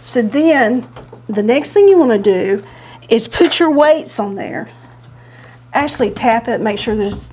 So 0.00 0.20
then 0.22 0.86
the 1.28 1.42
next 1.42 1.72
thing 1.72 1.88
you 1.88 1.98
want 1.98 2.10
to 2.12 2.18
do 2.18 2.62
is 3.08 3.26
put 3.28 3.58
your 3.58 3.70
weights 3.70 4.20
on 4.20 4.34
there. 4.34 4.68
Actually 5.72 6.10
tap 6.10 6.48
it, 6.48 6.60
make 6.60 6.78
sure 6.78 6.94
there's 6.96 7.32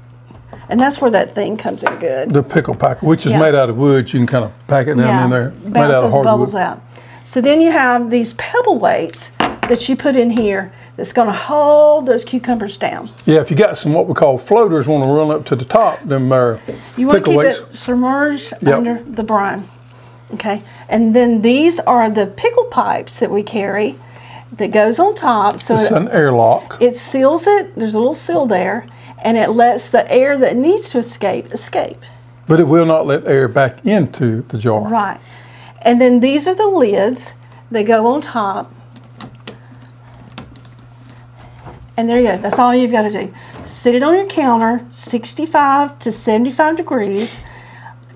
and 0.70 0.80
that's 0.80 1.00
where 1.00 1.12
that 1.12 1.34
thing 1.34 1.56
comes 1.56 1.82
in 1.84 1.96
good. 1.96 2.34
the 2.34 2.44
pickle 2.44 2.76
packer, 2.76 3.06
which 3.06 3.26
is 3.26 3.32
Yeah. 3.32 3.40
made 3.40 3.56
out 3.56 3.70
of 3.70 3.78
wood. 3.78 4.12
You 4.12 4.20
can 4.20 4.28
kind 4.28 4.44
of 4.46 4.52
pack 4.68 4.88
it 4.88 4.96
down 4.98 5.24
in 5.26 5.30
there. 5.30 5.54
Made 5.64 5.78
out 5.78 5.92
of 5.92 6.12
those 6.12 6.24
bubbles 6.24 6.52
hardwood. 6.54 6.80
out. 6.80 7.02
So 7.24 7.40
then 7.42 7.62
you 7.62 7.72
have 7.72 8.10
these 8.10 8.34
pebble 8.34 8.78
weights 8.78 9.32
that 9.70 9.88
you 9.88 9.96
put 9.96 10.16
in 10.18 10.30
here 10.30 10.72
that's 10.98 11.14
going 11.14 11.28
to 11.28 11.34
hold 11.34 12.08
those 12.08 12.26
cucumbers 12.26 12.76
down. 12.76 13.10
Yeah, 13.26 13.40
if 13.40 13.50
you 13.52 13.56
got 13.56 13.78
some 13.78 13.94
what 13.94 14.08
we 14.08 14.14
call 14.16 14.38
floaters, 14.38 14.88
want 14.88 15.04
to 15.04 15.10
run 15.10 15.32
up 15.32 15.46
to 15.46 15.56
the 15.56 15.64
top, 15.66 16.00
them 16.02 16.32
uh, 16.32 16.58
You 16.98 17.08
want 17.08 17.24
to 17.24 17.32
keep 17.32 17.40
it 17.42 17.72
submerged 17.72 18.54
Yep. 18.62 18.76
under 18.78 19.04
the 19.04 19.24
brine. 19.24 19.64
Okay, 20.34 20.62
and 20.90 21.16
then 21.16 21.42
these 21.42 21.80
are 21.80 22.10
the 22.10 22.28
pickle 22.28 22.66
pipes 22.66 23.20
that 23.20 23.32
we 23.32 23.44
carry 23.44 23.98
that 24.58 24.72
goes 24.72 25.00
on 25.00 25.16
top. 25.16 25.60
So 25.60 25.76
It's 25.76 25.90
it, 25.90 25.96
an 25.96 26.10
airlock. 26.10 26.78
it 26.82 26.96
seals 26.98 27.48
it. 27.48 27.74
There's 27.78 27.94
a 27.94 28.00
little 28.00 28.14
seal 28.14 28.46
there, 28.46 28.86
and 29.24 29.38
it 29.38 29.52
lets 29.52 29.90
the 29.90 30.10
air 30.12 30.38
that 30.40 30.58
needs 30.58 30.90
to 30.90 30.98
escape 30.98 31.54
escape. 31.54 32.02
But 32.48 32.60
it 32.60 32.68
will 32.68 32.86
not 32.86 33.06
let 33.06 33.26
air 33.26 33.48
back 33.48 33.86
into 33.86 34.42
the 34.50 34.58
jar. 34.58 34.82
Right. 34.90 35.20
And 35.82 36.02
then 36.02 36.20
these 36.20 36.48
are 36.48 36.56
the 36.56 36.68
lids. 36.68 37.34
They 37.72 37.84
go 37.84 38.08
on 38.08 38.20
top. 38.22 38.74
And 41.98 42.08
there 42.08 42.20
you 42.20 42.28
go. 42.28 42.38
That's 42.38 42.60
all 42.60 42.76
you've 42.76 42.92
got 42.92 43.02
to 43.04 43.12
do. 43.12 43.34
Sit 43.66 43.96
it 43.96 44.04
on 44.04 44.14
your 44.14 44.28
counter, 44.28 44.86
65 44.92 45.98
to 46.00 46.12
75 46.12 46.78
degrees. 46.78 47.42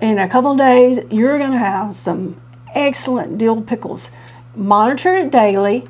in 0.00 0.18
a 0.18 0.28
couple 0.28 0.52
of 0.52 0.58
days, 0.58 1.00
you're 1.10 1.36
going 1.36 1.50
to 1.50 1.58
have 1.58 1.94
some 1.94 2.40
excellent 2.74 3.38
dill 3.38 3.60
pickles. 3.60 4.10
Monitor 4.54 5.14
it 5.14 5.30
daily. 5.32 5.88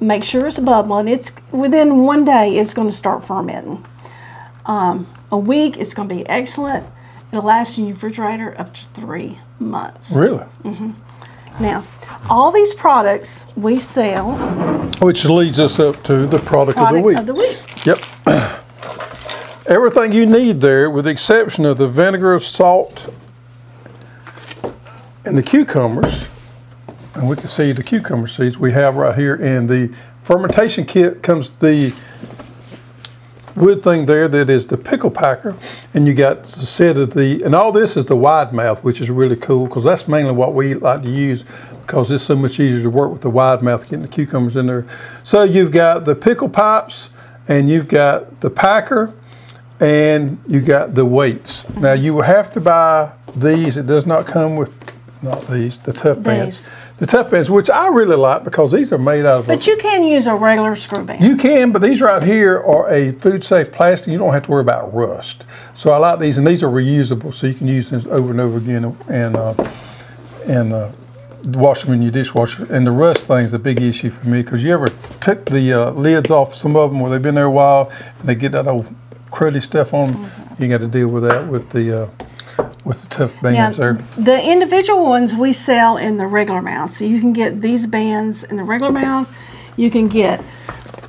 Make 0.00 0.22
sure 0.24 0.46
it's 0.46 0.58
bubbling. 0.58 1.08
It's 1.08 1.32
within 1.50 2.04
one 2.04 2.24
day, 2.24 2.56
it's 2.58 2.74
going 2.74 2.88
to 2.88 2.96
start 2.96 3.24
fermenting. 3.26 3.84
Um, 4.66 5.06
a 5.32 5.38
week, 5.38 5.76
it's 5.78 5.94
going 5.94 6.08
to 6.08 6.14
be 6.14 6.26
excellent. 6.28 6.86
It'll 7.32 7.44
last 7.44 7.76
in 7.76 7.86
your 7.86 7.94
refrigerator 7.94 8.58
up 8.58 8.72
to 8.74 8.84
three 8.94 9.38
months. 9.58 10.12
Really? 10.12 10.44
Now, 11.60 11.84
all 12.28 12.50
these 12.50 12.74
products 12.74 13.46
we 13.56 13.78
sell 13.78 14.32
Which 15.00 15.24
leads 15.24 15.60
us 15.60 15.78
up 15.78 16.02
to 16.04 16.26
the 16.26 16.38
product, 16.38 16.78
product 16.78 16.78
of 16.78 16.92
the 16.92 17.02
week. 17.02 17.18
Of 17.18 17.26
the 17.26 17.34
week. 17.34 17.86
Yep. 17.86 18.04
Everything 19.66 20.12
you 20.12 20.26
need 20.26 20.60
there, 20.60 20.90
with 20.90 21.04
the 21.04 21.10
exception 21.10 21.64
of 21.64 21.78
the 21.78 21.88
vinegar, 21.88 22.38
salt, 22.40 23.12
and 25.24 25.36
the 25.36 25.42
cucumbers. 25.42 26.26
And 27.14 27.28
we 27.28 27.36
can 27.36 27.48
see 27.48 27.72
the 27.72 27.82
cucumber 27.82 28.26
seeds 28.26 28.58
we 28.58 28.72
have 28.72 28.96
right 28.96 29.16
here. 29.16 29.36
And 29.36 29.68
the 29.68 29.94
fermentation 30.22 30.84
kit 30.84 31.22
comes 31.22 31.50
the 31.50 31.94
wood 33.56 33.82
thing 33.82 34.06
there 34.06 34.28
that 34.28 34.48
is 34.48 34.66
the 34.66 34.76
pickle 34.76 35.10
packer. 35.10 35.56
And 35.94 36.06
you 36.06 36.14
got 36.14 36.44
the 36.44 36.66
set 36.66 36.96
of 36.96 37.14
the, 37.14 37.42
and 37.44 37.54
all 37.54 37.72
this 37.72 37.96
is 37.96 38.06
the 38.06 38.16
wide 38.16 38.52
mouth, 38.52 38.82
which 38.82 39.00
is 39.00 39.10
really 39.10 39.36
cool 39.36 39.66
because 39.66 39.84
that's 39.84 40.08
mainly 40.08 40.32
what 40.32 40.54
we 40.54 40.74
like 40.74 41.02
to 41.02 41.10
use 41.10 41.44
because 41.90 42.12
it's 42.12 42.22
so 42.22 42.36
much 42.36 42.60
easier 42.60 42.84
to 42.84 42.88
work 42.88 43.10
with 43.10 43.20
the 43.20 43.28
wide 43.28 43.62
mouth, 43.62 43.82
getting 43.82 44.02
the 44.02 44.06
cucumbers 44.06 44.54
in 44.54 44.64
there. 44.64 44.86
So 45.24 45.42
you've 45.42 45.72
got 45.72 46.04
the 46.04 46.14
pickle 46.14 46.48
pipes 46.48 47.08
and 47.48 47.68
you've 47.68 47.88
got 47.88 48.38
the 48.38 48.48
packer 48.48 49.12
and 49.80 50.38
you 50.46 50.60
got 50.60 50.94
the 50.94 51.04
weights. 51.04 51.68
Now 51.70 51.94
you 51.94 52.14
will 52.14 52.22
have 52.22 52.52
to 52.52 52.60
buy 52.60 53.10
these. 53.34 53.76
It 53.76 53.88
does 53.88 54.06
not 54.06 54.24
come 54.24 54.54
with 54.54 54.72
not 55.20 55.48
these, 55.48 55.78
the 55.78 55.92
tough 55.92 56.22
bands. 56.22 56.70
The 56.98 57.06
tough 57.06 57.28
bands, 57.28 57.50
which 57.50 57.68
I 57.68 57.88
really 57.88 58.16
like 58.16 58.44
because 58.44 58.70
these 58.70 58.92
are 58.92 58.98
made 58.98 59.26
out 59.26 59.40
of. 59.40 59.46
But 59.48 59.66
you 59.66 59.76
can 59.76 60.04
use 60.04 60.28
a 60.28 60.34
regular 60.36 60.76
screw 60.76 61.04
band. 61.04 61.24
You 61.24 61.36
can, 61.36 61.72
but 61.72 61.82
these 61.82 62.00
right 62.00 62.22
here 62.22 62.60
are 62.60 62.88
a 62.88 63.12
food 63.14 63.42
safe 63.42 63.72
plastic. 63.72 64.12
You 64.12 64.18
don't 64.18 64.32
have 64.32 64.44
to 64.44 64.50
worry 64.50 64.60
about 64.60 64.94
rust. 64.94 65.44
So 65.74 65.90
I 65.90 65.96
like 65.96 66.20
these, 66.20 66.38
and 66.38 66.46
these 66.46 66.62
are 66.62 66.70
reusable, 66.70 67.34
so 67.34 67.48
you 67.48 67.54
can 67.54 67.66
use 67.66 67.90
them 67.90 68.06
over 68.10 68.30
and 68.30 68.40
over 68.40 68.58
again 68.58 68.96
and 69.08 69.36
uh, 69.36 69.54
and 70.46 70.72
uh, 70.72 70.90
wash 71.44 71.84
them 71.84 71.94
in 71.94 72.02
your 72.02 72.10
dishwasher. 72.10 72.66
And 72.72 72.86
the 72.86 72.90
rust 72.92 73.26
thing 73.26 73.44
is 73.44 73.52
a 73.54 73.58
big 73.58 73.80
issue 73.80 74.10
for 74.10 74.26
me 74.28 74.42
because 74.42 74.62
you 74.62 74.72
ever 74.72 74.88
took 75.20 75.46
the 75.46 75.72
uh, 75.72 75.90
lids 75.92 76.30
off 76.30 76.54
some 76.54 76.76
of 76.76 76.90
them 76.90 77.00
where 77.00 77.10
they've 77.10 77.22
been 77.22 77.34
there 77.34 77.46
a 77.46 77.50
while 77.50 77.90
and 78.18 78.28
they 78.28 78.34
get 78.34 78.52
that 78.52 78.66
old 78.66 78.86
cruddy 79.30 79.62
stuff 79.62 79.94
on 79.94 80.12
them. 80.12 80.30
You 80.58 80.68
got 80.68 80.80
to 80.80 80.88
deal 80.88 81.08
with 81.08 81.22
that 81.24 81.46
with 81.48 81.70
the 81.70 82.04
uh, 82.04 82.08
with 82.84 83.02
the 83.02 83.08
tough 83.08 83.34
Now, 83.36 83.50
bands 83.52 83.76
there. 83.78 83.94
the 84.18 84.42
individual 84.50 85.04
ones 85.06 85.34
we 85.34 85.52
sell 85.52 85.96
in 85.96 86.16
the 86.18 86.26
regular 86.26 86.60
mouth. 86.62 86.90
So 86.92 87.04
you 87.04 87.20
can 87.20 87.32
get 87.32 87.60
these 87.62 87.86
bands 87.86 88.44
in 88.44 88.56
the 88.56 88.64
regular 88.64 88.92
mouth. 88.92 89.34
You 89.76 89.90
can 89.90 90.08
get 90.08 90.42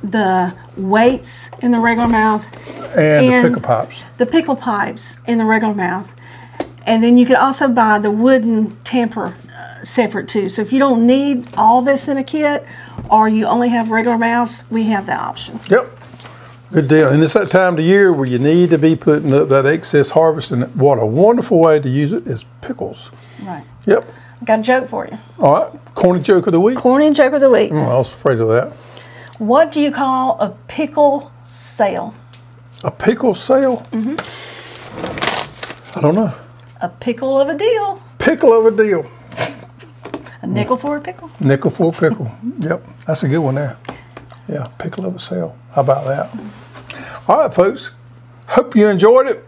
the 0.02 0.56
weights 0.76 1.50
in 1.60 1.70
the 1.70 1.78
regular 1.78 2.08
mouth, 2.08 2.46
And, 2.96 3.26
and- 3.32 3.44
the 3.44 3.48
pickle 3.50 3.62
pipes. 3.62 4.00
the 4.18 4.26
pickle 4.26 4.56
pipes 4.56 5.18
in 5.26 5.38
the 5.38 5.44
regular 5.44 5.74
mouth. 5.74 6.10
And 6.86 7.04
then 7.04 7.16
you 7.18 7.26
can 7.26 7.36
also 7.36 7.68
buy 7.68 7.98
the 7.98 8.10
wooden 8.10 8.76
tamper 8.82 9.34
separate 9.82 10.28
too. 10.28 10.48
So 10.48 10.62
if 10.62 10.72
you 10.72 10.78
don't 10.78 11.06
need 11.06 11.46
all 11.56 11.82
this 11.82 12.08
in 12.08 12.16
a 12.16 12.24
kit 12.24 12.64
or 13.10 13.28
you 13.28 13.46
only 13.46 13.68
have 13.68 13.90
regular 13.90 14.18
mouths, 14.18 14.64
we 14.70 14.84
have 14.84 15.06
that 15.06 15.20
option. 15.20 15.60
Yep. 15.68 15.98
Good 16.72 16.88
deal. 16.88 17.08
And 17.10 17.22
it's 17.22 17.34
that 17.34 17.50
time 17.50 17.74
of 17.74 17.80
year 17.80 18.12
where 18.12 18.26
you 18.26 18.38
need 18.38 18.70
to 18.70 18.78
be 18.78 18.96
putting 18.96 19.34
up 19.34 19.48
that 19.48 19.66
excess 19.66 20.08
harvest. 20.10 20.52
And 20.52 20.74
what 20.74 20.98
a 20.98 21.04
wonderful 21.04 21.58
way 21.58 21.78
to 21.80 21.88
use 21.88 22.14
it 22.14 22.26
is 22.26 22.44
pickles. 22.62 23.10
Right. 23.42 23.64
Yep. 23.84 24.10
I 24.40 24.44
got 24.44 24.60
a 24.60 24.62
joke 24.62 24.88
for 24.88 25.06
you. 25.06 25.18
All 25.38 25.52
right. 25.52 25.70
Corny 25.94 26.22
joke 26.22 26.46
of 26.46 26.52
the 26.52 26.60
week. 26.60 26.78
Corny 26.78 27.12
joke 27.12 27.34
of 27.34 27.42
the 27.42 27.50
week. 27.50 27.72
Oh, 27.72 27.78
I 27.78 27.96
was 27.96 28.14
afraid 28.14 28.40
of 28.40 28.48
that. 28.48 28.72
What 29.38 29.70
do 29.70 29.80
you 29.82 29.90
call 29.90 30.40
a 30.40 30.50
pickle 30.68 31.30
sale? 31.44 32.14
A 32.84 32.90
pickle 32.90 33.34
sale? 33.34 33.86
Mm-hmm. 33.92 34.16
I 35.98 36.00
don't 36.00 36.14
know. 36.14 36.34
A 36.80 36.88
pickle 36.88 37.38
of 37.38 37.48
a 37.48 37.56
deal. 37.56 38.02
Pickle 38.18 38.52
of 38.58 38.72
a 38.72 38.76
deal. 38.76 39.04
A 40.42 40.46
nickel 40.46 40.76
for 40.76 40.96
a 40.96 41.00
pickle. 41.00 41.30
Nickel 41.40 41.70
for 41.70 41.88
a 41.90 41.92
pickle. 41.92 42.30
yep. 42.58 42.84
That's 43.06 43.22
a 43.22 43.28
good 43.28 43.38
one 43.38 43.54
there. 43.54 43.76
Yeah. 44.48 44.66
Pickle 44.78 45.06
of 45.06 45.14
a 45.14 45.18
sale. 45.20 45.56
How 45.70 45.82
about 45.82 46.04
that? 46.06 46.30
All 47.28 47.40
right, 47.40 47.54
folks. 47.54 47.92
Hope 48.48 48.74
you 48.74 48.88
enjoyed 48.88 49.28
it. 49.28 49.44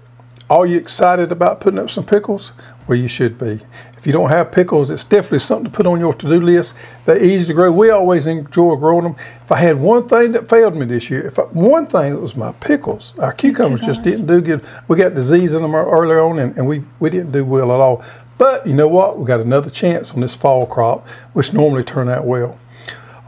Are 0.50 0.66
you 0.66 0.76
excited 0.78 1.32
about 1.32 1.60
putting 1.60 1.80
up 1.80 1.90
some 1.90 2.04
pickles? 2.04 2.52
Well, 2.86 2.98
you 2.98 3.08
should 3.08 3.38
be. 3.38 3.60
If 3.96 4.06
you 4.06 4.12
don't 4.12 4.28
have 4.28 4.52
pickles, 4.52 4.90
it's 4.90 5.02
definitely 5.02 5.38
something 5.38 5.64
to 5.64 5.70
put 5.70 5.86
on 5.86 5.98
your 5.98 6.12
to-do 6.12 6.38
list. 6.38 6.74
They're 7.06 7.22
easy 7.22 7.46
to 7.46 7.54
grow. 7.54 7.72
We 7.72 7.88
always 7.88 8.26
enjoy 8.26 8.76
growing 8.76 9.04
them. 9.04 9.16
If 9.40 9.50
I 9.50 9.56
had 9.56 9.80
one 9.80 10.06
thing 10.06 10.32
that 10.32 10.48
failed 10.48 10.76
me 10.76 10.84
this 10.84 11.08
year, 11.08 11.26
if 11.26 11.38
I, 11.38 11.42
one 11.44 11.86
thing, 11.86 12.12
it 12.12 12.20
was 12.20 12.36
my 12.36 12.52
pickles. 12.52 13.14
Our 13.18 13.32
cucumbers 13.32 13.80
just 13.80 14.02
didn't 14.02 14.26
do 14.26 14.42
good. 14.42 14.62
We 14.88 14.98
got 14.98 15.14
disease 15.14 15.54
in 15.54 15.62
them 15.62 15.74
earlier 15.74 16.20
on, 16.20 16.38
and, 16.38 16.54
and 16.58 16.66
we, 16.68 16.82
we 17.00 17.08
didn't 17.08 17.32
do 17.32 17.46
well 17.46 17.72
at 17.72 17.80
all. 17.80 18.04
But 18.38 18.66
you 18.66 18.74
know 18.74 18.88
what? 18.88 19.18
We 19.18 19.26
got 19.26 19.40
another 19.40 19.70
chance 19.70 20.10
on 20.12 20.20
this 20.20 20.34
fall 20.34 20.66
crop, 20.66 21.08
which 21.32 21.52
normally 21.52 21.84
turn 21.84 22.08
out 22.08 22.26
well. 22.26 22.58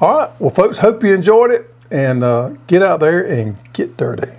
All 0.01 0.19
right. 0.19 0.41
Well, 0.41 0.51
folks, 0.51 0.79
hope 0.79 1.03
you 1.03 1.15
enjoyed 1.15 1.51
it, 1.51 1.73
and 1.91 2.23
uh, 2.23 2.51
get 2.67 2.83
out 2.83 3.01
there 3.01 3.25
and 3.25 3.57
get 3.73 3.97
dirty. 3.97 4.33